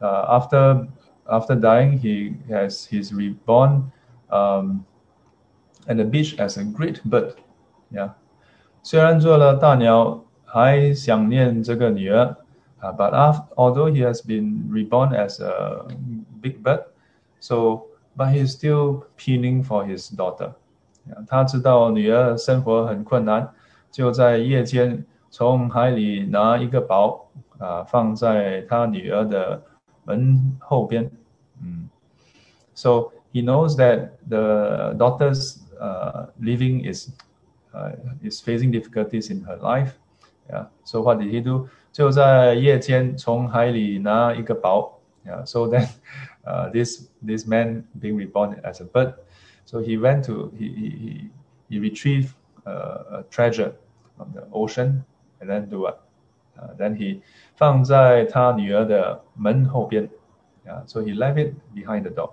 [0.00, 0.88] uh, after
[1.24, 3.84] after dying he has he's reborn
[4.28, 4.84] um,
[5.86, 7.36] at the beach as a great bird,
[7.90, 8.10] yeah.
[8.82, 12.36] 虽然做了大鸟，还想念这个女儿。
[12.81, 15.87] uh, but after, although he has been reborn as a
[16.41, 16.83] big bird,
[17.39, 20.53] so but he's still pining for his daughter.
[21.27, 23.49] 他知道女儿生活很困难，
[23.91, 27.29] 就在夜间从海里拿一个宝
[27.59, 29.61] 啊，放在他女儿的
[30.03, 31.09] 门后边。
[31.61, 31.89] 嗯，
[32.75, 37.09] so he knows that the daughter's uh, living is
[37.73, 39.93] uh, is facing difficulties in her life.
[40.49, 40.67] Yeah.
[40.83, 41.69] So what did he do?
[41.92, 44.98] 就在夜间从海里拿一个宝。
[45.24, 45.86] Yeah, so then
[46.44, 49.14] uh, this this man being reborn as a bird,
[49.64, 51.30] so he went to he he
[51.68, 52.30] he retrieved
[52.64, 53.74] uh, a treasure
[54.16, 55.04] from the ocean,
[55.40, 55.98] and then do what?
[56.58, 57.20] Uh, then he
[57.54, 60.08] 放在他女儿的门后边。
[60.66, 62.32] Yeah, so he left it behind the door.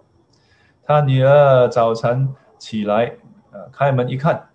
[0.83, 3.17] 他女儿早晨起来，
[3.51, 4.49] 呃，开门一看，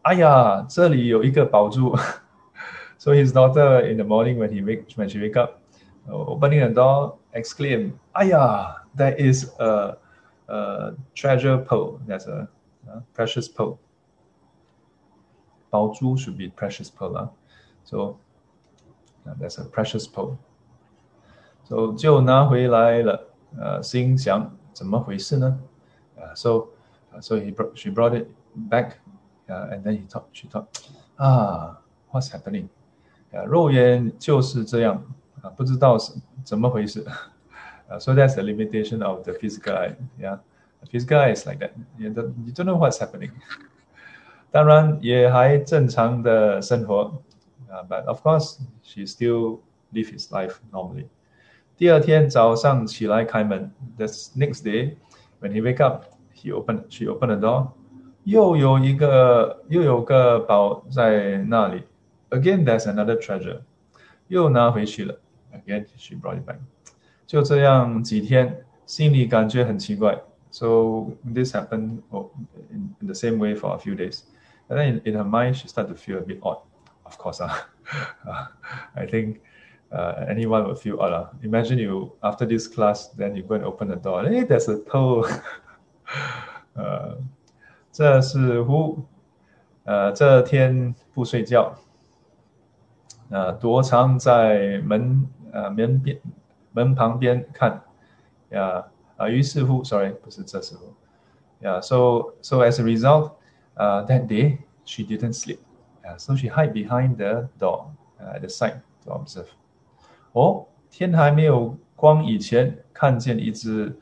[0.00, 1.94] 哎呀，这里有一个宝珠。
[2.97, 5.61] So his daughter in the morning when he wake when she wake up,
[6.07, 9.97] uh, opening the door, exclaim, "Aya, there is a,
[10.47, 11.99] a treasure pearl.
[12.05, 12.47] That's a,
[12.87, 13.79] a precious pearl.
[15.69, 17.13] 宝珠 should be precious pearl.
[17.13, 17.27] Huh?
[17.85, 18.17] So
[19.25, 20.37] uh, that's a precious pearl.
[21.63, 23.27] So 就拿回来了，
[23.57, 25.59] 呃，心想怎么回事呢？
[26.17, 26.67] 呃、uh,，so
[27.13, 28.27] uh, so he brought, she brought it
[28.69, 28.97] back,
[29.47, 30.67] uh, and then he thought she thought,
[31.17, 31.77] ah,
[32.11, 32.67] what's happening?
[33.35, 35.03] 啊，肉眼就是这样
[35.41, 36.13] 啊，不知道是
[36.43, 37.05] 怎么回事
[37.87, 37.99] 啊。
[37.99, 39.95] So that's the limitation of the physical eye.
[40.19, 40.39] Yeah,
[40.79, 41.71] the physical eye is like that.
[41.97, 43.31] You don't, you don't know what's happening.
[44.49, 47.21] 当然也还正常的生活
[47.69, 49.59] 啊，but of course she still
[49.93, 51.07] live his life normally.
[51.77, 54.95] 第二天早上起来开门，the next day
[55.39, 56.03] when he wake up,
[56.35, 57.69] he open she opened the door，
[58.23, 61.83] 又有一个又有个宝在那里。
[62.29, 63.61] Again, there's another treasure.
[64.27, 65.19] 又拿回去了。
[65.51, 66.57] Again, she brought it back.
[67.27, 70.21] 就这样几天，心里感觉很奇怪。
[70.51, 72.01] So this happened
[72.71, 74.23] in, in the same way for a few days.
[74.67, 76.59] And then in, in her mind, she started to feel a bit odd.
[77.03, 77.49] Of course, uh,
[78.95, 79.41] I think
[79.91, 81.11] uh, anyone would feel odd.
[81.11, 81.27] Uh.
[81.43, 84.23] Imagine you, after this class, then you go and open the door.
[84.23, 85.25] Hey, there's a toe.
[86.73, 87.17] 呃，
[87.91, 89.03] 这似 乎，
[89.83, 91.75] 呃，这天不睡觉。
[93.28, 96.20] 呃，躲藏在门呃门边
[96.72, 97.82] 门旁边看，
[98.50, 98.84] 呀
[99.16, 100.82] 啊，于是乎，sorry，不是这时候，
[101.60, 103.32] 呀，so so as a result，
[103.74, 105.58] 呃，that day she didn't sleep，
[106.04, 107.86] 啊，so she hide behind the door
[108.20, 109.48] at the side to observe。
[110.32, 113.92] 哦，天还没有光以前，看见一只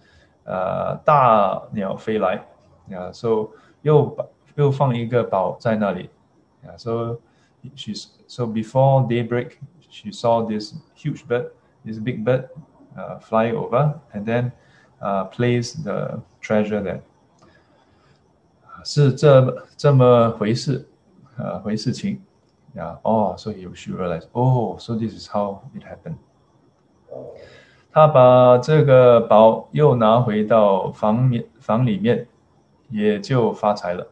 [0.44, 2.44] 呃大鸟飞来，
[2.88, 3.48] 呀，so
[3.80, 6.10] 又把又放一个宝在那里，
[6.64, 7.18] 呀，so。
[7.75, 9.59] she's so before daybreak,
[9.89, 11.51] she saw this huge bird,
[11.83, 12.49] this big bird,
[12.97, 14.51] uh, fly over, and then
[15.01, 17.01] uh, place the treasure there.
[18.83, 20.87] 是这这么回事，
[21.37, 22.21] 呃，回事情
[22.75, 22.97] 呀。
[23.03, 26.15] 哦，所以 she realized, oh, so this is how it happened.
[27.91, 32.27] 他把这个宝又拿回到房面房里面，
[32.89, 34.07] 也就发财了，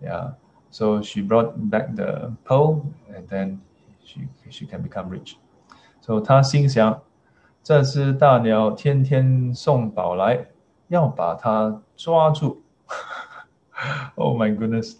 [0.00, 0.34] 呀。
[0.70, 2.82] so she brought back the pearl,
[3.14, 3.60] and then
[4.04, 5.36] she she can become rich.
[6.00, 7.00] So 她心想，
[7.62, 10.46] 这只大鸟天天送宝来，
[10.88, 12.62] 要把它抓住。
[14.16, 14.96] oh my goodness!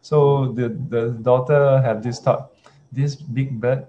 [0.00, 2.48] So the the daughter have this thought:
[2.92, 3.86] this big bird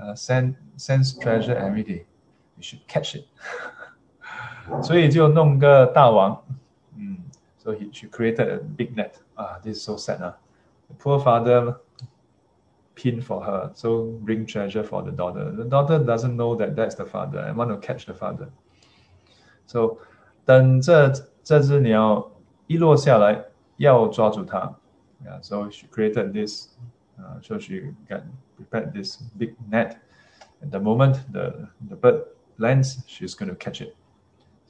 [0.00, 2.06] uh, send sends treasure every day.
[2.56, 3.24] We should catch it.
[4.82, 6.42] 所以就弄个大网。
[6.96, 7.18] 嗯，
[7.58, 9.12] so he she created a big net.
[9.34, 10.34] Ah, this is so sad, huh?
[10.88, 11.80] The poor father
[12.94, 15.50] pin for her, so bring treasure for the daughter.
[15.50, 18.48] The daughter doesn't know that that's the father and want to catch the father.
[19.66, 19.98] So
[20.44, 21.10] 等这
[21.42, 22.30] 这只鸟
[22.66, 23.44] 一落下来
[23.78, 24.74] 要抓住它。
[25.24, 26.68] Yeah, so she created this,
[27.18, 28.22] uh, so she got
[28.56, 29.96] prepared this big net.
[30.60, 32.24] At the moment the the bird
[32.58, 33.94] lands, she's going to catch it.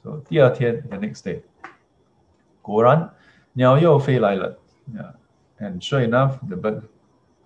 [0.03, 1.41] So 第二天 the next day，
[2.61, 3.13] 果然
[3.53, 4.57] 鸟又飞来了。
[4.93, 5.13] Yeah,
[5.59, 6.83] and sure enough, the bird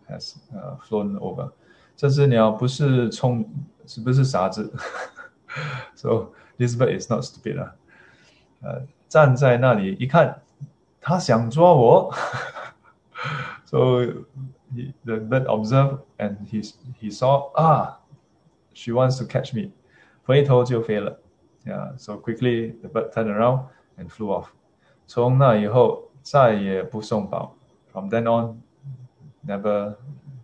[0.09, 1.51] has uh, flown over.
[1.95, 3.45] 这只鸟不是聪，
[3.85, 4.71] 是不是傻子？
[5.95, 7.75] So this bird is not stupid 啊。
[8.61, 10.41] 呃，站在那里一看，
[11.01, 12.13] 它想抓我。
[13.65, 14.03] so
[14.73, 16.61] he, the bird observed and he
[16.99, 17.97] he saw ah,
[18.73, 19.71] she wants to catch me，
[20.23, 21.19] 回头就飞了。
[21.65, 23.65] Yeah, so quickly the bird turned around
[23.97, 24.47] and flew off.
[25.05, 27.55] 从那以后再也不送宝。
[27.92, 28.62] From then on,
[29.44, 29.96] never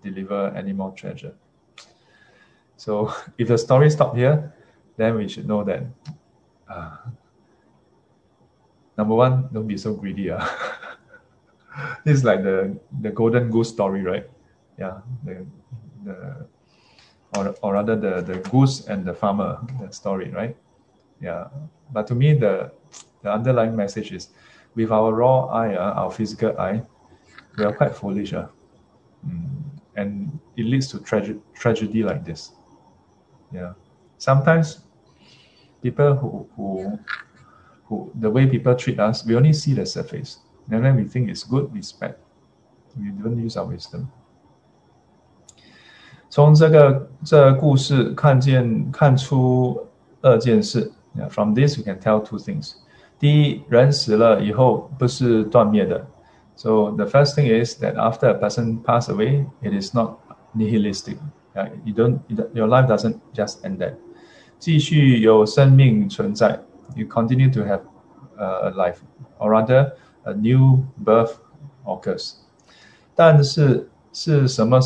[0.03, 1.34] deliver any more treasure.
[2.76, 4.53] So if the story stopped here,
[4.96, 5.84] then we should know that
[6.68, 6.96] uh,
[8.96, 10.30] number one, don't be so greedy.
[10.30, 10.46] Uh.
[12.05, 14.28] this is like the the golden goose story, right?
[14.78, 15.46] Yeah, the
[16.05, 16.46] the
[17.36, 20.57] or, or rather the, the goose and the farmer the story, right?
[21.20, 21.49] Yeah.
[21.92, 22.72] But to me the
[23.22, 24.28] the underlying message is
[24.74, 26.82] with our raw eye, uh, our physical eye,
[27.57, 28.34] we are quite foolish.
[28.34, 28.47] Uh.
[29.25, 29.49] Mm.
[29.95, 32.51] And it leads to trage- tragedy like this.
[33.51, 33.73] Yeah.
[34.17, 34.79] Sometimes
[35.81, 36.99] people who, who
[37.86, 40.39] who the way people treat us, we only see the surface.
[40.71, 42.15] And then we think it's good, we spend.
[42.97, 44.07] We don't use our wisdom.
[46.29, 49.88] 从这个这个故事看见看出
[50.21, 50.91] 二件事。
[51.15, 52.77] Yeah, from this we can tell two things.
[53.19, 56.07] 第一，人死了以后不是断灭的。
[56.57, 60.19] So the first thing is that after a person pass away, it is not
[60.53, 61.17] nihilistic.
[61.55, 62.21] Yeah, you don't,
[62.53, 63.95] your life doesn't just end there.
[64.59, 66.59] 继续有生命存在。
[66.95, 67.81] You continue to have
[68.38, 68.97] uh, a life,
[69.39, 71.34] or rather, a new birth
[71.86, 72.36] occurs.
[73.15, 74.79] 但是是什么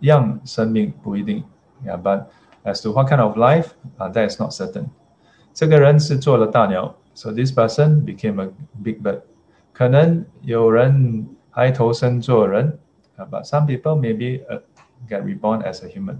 [0.00, 1.44] 样生命不一定，
[1.84, 2.26] yeah, but
[2.64, 4.86] as to what kind of life, uh, that is not certain.
[5.52, 8.50] 这个人是做了大鸟，so this person became a
[8.82, 9.22] big bird.
[9.78, 12.78] 可能有人还投生做人，
[13.16, 14.60] uh, but some people maybe uh,
[15.08, 16.18] get reborn as a human.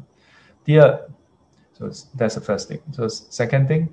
[0.65, 1.09] 第二，
[1.73, 2.81] so that's the first thing.
[2.93, 3.89] So second thing,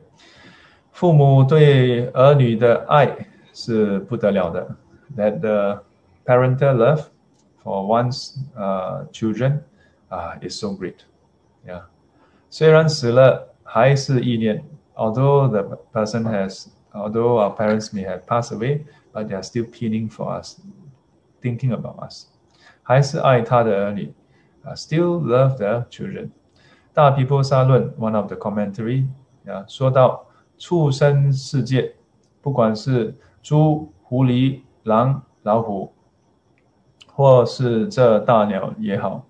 [0.91, 3.15] 父母对儿女的爱
[3.53, 4.75] 是不得了的，
[5.15, 5.83] that the
[6.25, 7.05] parental love
[7.63, 9.61] for one's uh, children
[10.09, 10.97] uh, is so great.
[11.65, 11.83] Yeah.
[12.49, 14.63] 虽然死了还是意念
[14.95, 18.83] although the person has, although our parents may have passed away,
[19.15, 20.59] but they are still pining for us,
[21.41, 22.27] thinking about us.
[22.83, 24.13] 还是爱他的儿女,
[24.65, 26.31] uh, still love the children.
[26.93, 29.07] 大毗婆沙论 one of the commentary
[29.45, 30.25] 啊、uh, 说到
[30.57, 31.95] 畜生世界，
[32.41, 35.93] 不管是猪、狐狸、狼、老虎，
[37.13, 39.25] 或是这大鸟也好。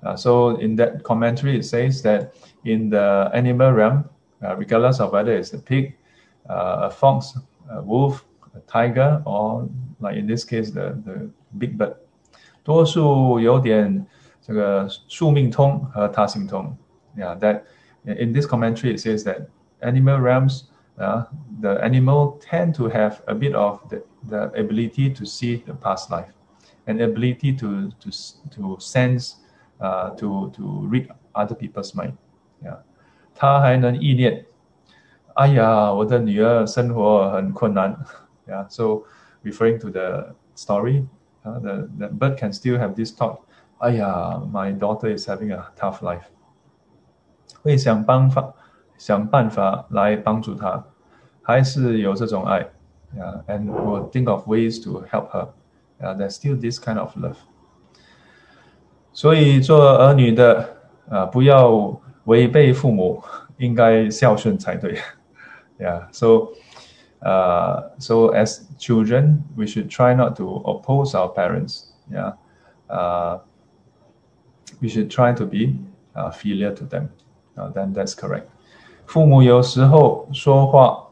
[0.00, 2.28] Uh, so in that commentary, it says that
[2.62, 4.04] in the animal realm,
[4.40, 5.94] uh, regardless of whether it's a pig,
[6.48, 7.34] uh, a fox,
[7.68, 9.68] a wolf, a tiger, or
[10.00, 11.94] like in this case the the big bird，
[12.62, 14.06] 多数有点
[14.40, 16.76] 这个宿命通和他心通。
[17.16, 17.62] Yeah, that
[18.04, 19.48] in this commentary it says that
[19.80, 20.64] animal realms,
[20.98, 21.24] uh,
[21.60, 26.10] the animal tend to have a bit of the, the ability to see the past
[26.10, 26.32] life,
[26.86, 28.10] and ability to to
[28.50, 29.36] to sense,
[29.80, 32.14] uh, to to read other people's mind.
[32.62, 32.78] Yeah.
[33.34, 34.44] 他还能意念，
[35.34, 37.96] 哎呀，我的女儿生活很困难
[38.46, 39.04] ，Yeah, so
[39.42, 41.06] referring to the story,
[41.44, 43.40] uh, the the bird can still have this thought.
[43.78, 46.24] 哎呀，my daughter is having a tough life.
[47.62, 48.52] 会想办法
[48.96, 50.84] 想办法来帮助她，
[51.42, 52.68] 还是有这种爱，
[53.16, 55.48] Yeah, and will think of ways to help her.
[56.00, 57.36] Yeah, there's still this kind of love.
[59.12, 60.76] 所以做儿女的
[61.08, 62.00] 啊，不要。
[62.28, 63.24] 违背父母
[63.56, 64.98] 应该孝顺才对。
[65.78, 66.48] yeah, so
[67.22, 71.92] uh, so as children, we should try not to oppose our parents.
[72.10, 72.32] Yeah,
[72.88, 73.38] uh,
[74.80, 75.78] we should try to be
[76.14, 77.10] uh, filial to them.
[77.56, 78.46] Uh, then that's correct.
[79.06, 81.08] 父母有时候说话，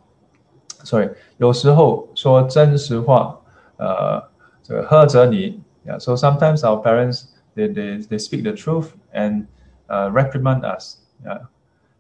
[0.85, 3.41] sorry，有时候说真实话，
[3.79, 4.23] 呃，
[4.63, 5.61] 这个呵责你。
[5.87, 9.47] Yeah, so sometimes our parents they they they speak the truth and
[9.89, 10.99] uh, reprimand us.
[11.25, 11.49] 啊，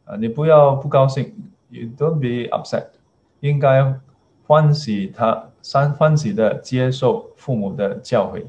[0.04, 1.32] 啊，你不要不高兴，
[1.70, 2.86] you don't be upset，
[3.41, 3.93] 应该
[4.47, 8.45] 欢喜他，三欢喜的接受父母的教诲。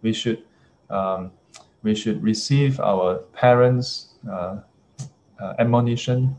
[0.00, 0.38] We should,
[0.88, 1.30] um,
[1.82, 4.58] we should receive our parents' uh,
[5.38, 6.30] uh, admonition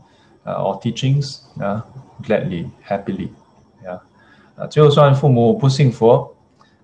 [0.44, 1.82] uh, or teachings uh,
[2.22, 3.28] gladly, happily.
[3.84, 4.00] Yeah.
[4.56, 6.34] 啊，就算父母不信佛，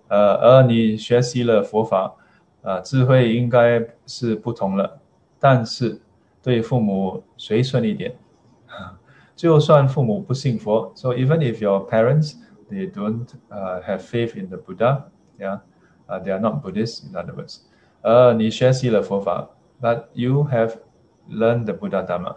[0.09, 2.15] 呃，而你学习了佛法，
[2.63, 4.99] 啊，智慧应该是不同了。
[5.39, 6.01] 但是
[6.43, 8.15] 对父母随顺一点，
[9.36, 12.36] 就算父母不信佛，so even if your parents
[12.70, 15.06] they don't uh, have faith in the Buddha,
[15.40, 15.60] yeah,
[16.08, 17.62] uh, they are not Buddhists in other words.
[18.02, 19.50] 呃，你学习了佛法，
[19.82, 20.76] but you have
[21.30, 22.36] learned the Buddha Dharma.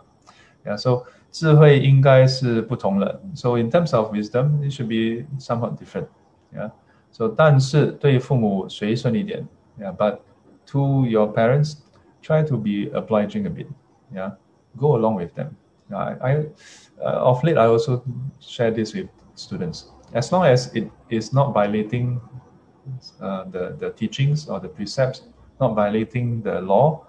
[0.65, 3.21] Yeah, so 智慧应该是不同了。
[3.35, 6.07] So in terms of wisdom, it should be somewhat different.
[6.55, 6.71] Yeah.
[7.11, 9.47] So 但是对父母随顺一点。
[9.79, 9.95] Yeah.
[9.95, 10.21] But
[10.67, 11.79] to your parents,
[12.23, 13.67] try to be obliging a bit.
[14.13, 14.37] Yeah.
[14.77, 15.57] Go along with them.
[15.95, 16.37] I, I
[17.01, 18.03] uh, of late I also
[18.41, 19.91] share this with students.
[20.15, 22.21] As long as it is not violating
[23.21, 25.23] uh, the the teachings or the precepts,
[25.61, 27.07] not violating the law,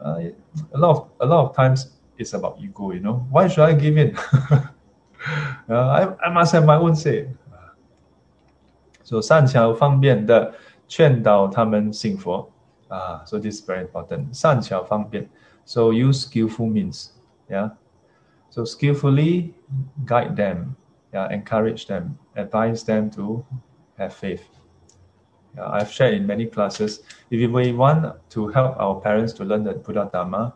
[0.00, 0.20] uh,
[0.72, 2.92] a lot of a lot of times it's about ego.
[2.92, 4.16] You know, why should I give in?
[5.68, 7.28] I I must have my own say.
[9.02, 10.52] So 善巧方便的
[10.88, 12.50] 劝导他们信佛
[12.88, 14.32] 啊，so this is very important.
[14.34, 15.28] 善巧方便
[15.64, 17.10] so use skillful means.
[17.48, 17.70] Yeah.
[18.51, 19.55] So skillfully
[20.05, 20.75] guide them,
[21.13, 23.45] yeah, encourage them, advise them to
[23.97, 24.45] have faith.
[25.55, 27.01] Yeah, I've shared in many classes.
[27.29, 30.53] If we want to help our parents to learn the Buddha Dharma,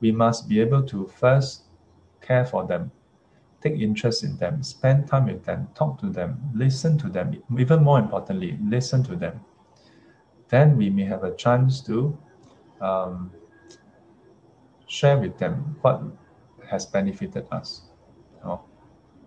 [0.00, 1.62] we must be able to first
[2.20, 2.90] care for them,
[3.62, 7.42] take interest in them, spend time with them, talk to them, listen to them.
[7.58, 9.40] Even more importantly, listen to them.
[10.48, 12.18] Then we may have a chance to
[12.82, 13.30] um,
[14.86, 16.02] share with them what
[16.69, 17.81] has benefited us.
[18.43, 18.61] Oh,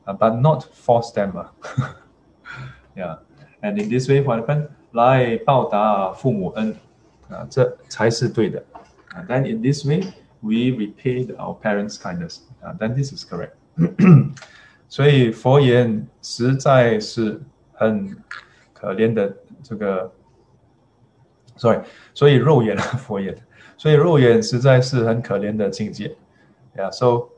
[0.07, 1.37] uh, but not force them.
[1.37, 1.49] Uh.
[2.97, 3.17] yeah.
[3.63, 4.69] And in this way, what happened?
[4.93, 6.75] 来报答父母恩
[7.29, 8.63] 啊，这才是对的。
[9.15, 10.03] And then in this way,
[10.41, 12.41] we repaid our parents' kindness.
[12.63, 13.53] Uh, then this is correct.
[14.89, 17.43] 所以佛言实在是
[17.75, 18.17] 很
[18.73, 20.11] 可怜的这个，
[21.57, 21.83] sorry，
[22.15, 23.37] 所以肉眼佛言。
[23.77, 26.17] 所以肉眼实在是很可怜的境界。
[26.75, 27.29] Yeah, so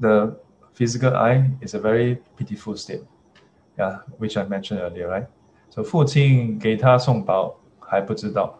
[0.00, 0.36] the
[0.74, 3.02] physical eye is a very pitiful state.
[3.78, 5.26] Yeah, which I mentioned earlier, right?
[5.70, 8.58] So 父亲给他送宝还不知道。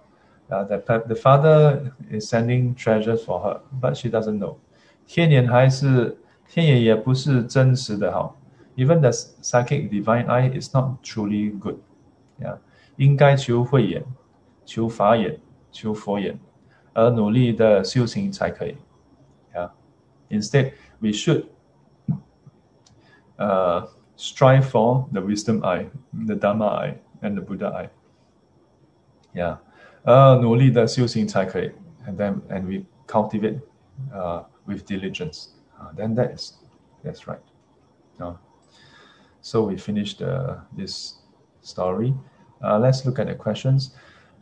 [0.48, 4.56] Uh, the, the father is sending treasures for her, but she doesn't know.
[5.06, 6.16] 天眼还是
[6.48, 8.36] 天眼也不是真实的好。
[8.76, 11.76] Even the psychic divine eye is not truly good.
[12.40, 12.58] Yeah,
[12.96, 14.04] 应该求慧眼，
[14.64, 15.38] 求法眼，
[15.70, 16.38] 求佛眼。
[16.92, 18.76] 而努力的修行才可以。
[20.28, 20.36] Yeah.
[20.36, 21.48] Instead, we should
[23.38, 23.86] uh,
[24.16, 27.90] strive for the wisdom eye, the Dharma eye, and the Buddha eye.
[29.34, 29.58] Yeah.
[30.02, 31.72] 而努力的修行才可以。
[32.06, 33.60] And then, and we cultivate
[34.14, 35.48] uh, with diligence.
[35.78, 36.54] Uh, then that is,
[37.04, 37.40] that's right.
[38.18, 38.34] Uh,
[39.42, 41.16] so we finished uh, this
[41.62, 42.14] story.
[42.62, 43.94] Uh, let's look at the questions.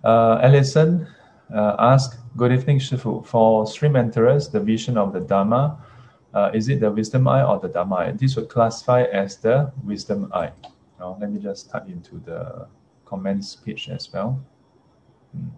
[0.05, 1.07] Uh, Ellison
[1.55, 3.24] uh, ask, Good evening, Shifu.
[3.28, 5.78] For stream enterers, the vision of the Dharma,
[6.34, 8.12] uh, is it the wisdom eye or the Dharma eye?
[8.12, 10.52] This would classify as the wisdom eye.
[11.00, 12.68] Now, let me just type into the
[13.06, 14.44] comments page as well.
[15.32, 15.50] Hmm.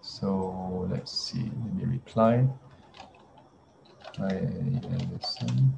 [0.00, 2.44] So let's see, let me reply.
[4.18, 5.76] Hi, Anderson.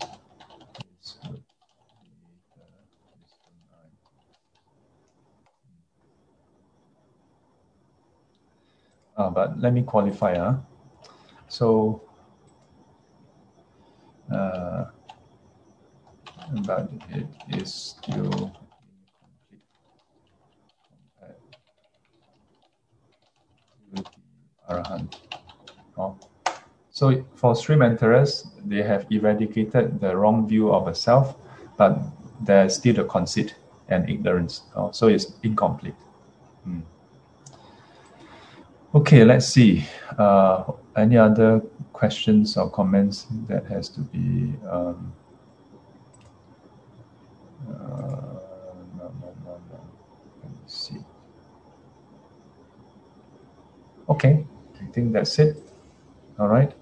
[9.16, 10.34] Uh, but let me qualify.
[10.34, 10.56] Uh.
[11.48, 12.02] So,
[14.32, 14.86] uh,
[16.66, 18.52] but it is still
[24.68, 25.16] Arahant.
[25.96, 26.16] Oh.
[26.90, 31.36] So for stream enterers, they have eradicated the wrong view of a self,
[31.76, 31.98] but
[32.40, 33.54] there's still a conceit
[33.88, 34.62] and ignorance.
[34.74, 35.94] Oh, so it's incomplete.
[36.64, 36.80] Hmm.
[38.96, 39.84] Okay, let's see.
[40.16, 41.60] Uh, any other
[41.92, 45.12] questions or comments that has to be um,
[47.68, 47.74] uh,
[48.96, 49.80] no, no, no, no.
[50.42, 50.96] Let me see.
[54.08, 54.46] Okay,
[54.80, 55.58] I think that's it.
[56.38, 56.72] All right.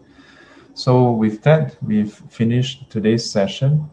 [0.74, 3.90] So with that, we've finished today's session.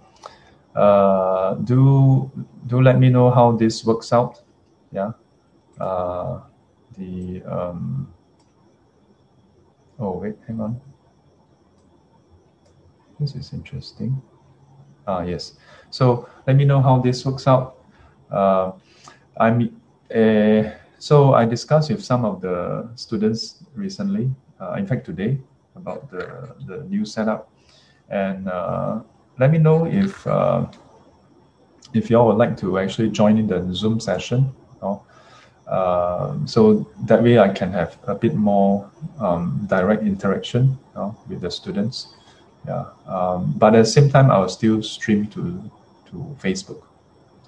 [0.76, 2.30] Uh, do
[2.68, 4.44] do let me know how this works out.
[4.92, 5.14] Yeah.
[5.80, 6.42] Uh,
[6.98, 8.12] the um,
[10.00, 10.80] oh wait hang on
[13.20, 14.22] this is interesting
[15.08, 15.54] ah yes
[15.90, 17.78] so let me know how this works out
[18.32, 18.72] uh,
[19.40, 19.76] I'm
[20.14, 20.64] uh,
[20.98, 25.40] so I discussed with some of the students recently uh, in fact today
[25.76, 27.50] about the, the new setup.
[28.10, 29.02] And uh,
[29.40, 30.66] let me know if uh,
[31.94, 34.54] if y'all would like to actually join in the Zoom session.
[34.76, 35.04] You know?
[35.71, 38.89] uh, so that way I can have a bit more
[39.19, 42.15] um, direct interaction you know, with the students.
[42.67, 42.85] Yeah.
[43.07, 45.63] Um, but at the same time, I will still stream to
[46.11, 46.83] to Facebook.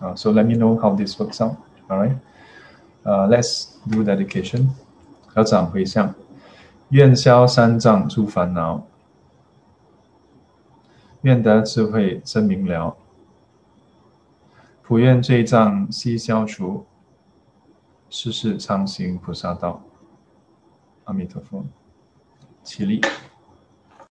[0.01, 1.57] Uh, so let me know how this works out.
[1.91, 2.17] All right.
[3.05, 4.69] Uh, let's do dedication.
[5.27, 6.15] 合掌回向，
[6.91, 8.83] 愿消三障诸烦恼，
[11.23, 12.97] 愿得智慧真明了，
[14.83, 16.87] 普愿罪障悉消除，
[18.16, 19.82] 世事常行菩萨道。
[21.06, 21.66] 阿弥陀佛，
[22.62, 23.02] 起立。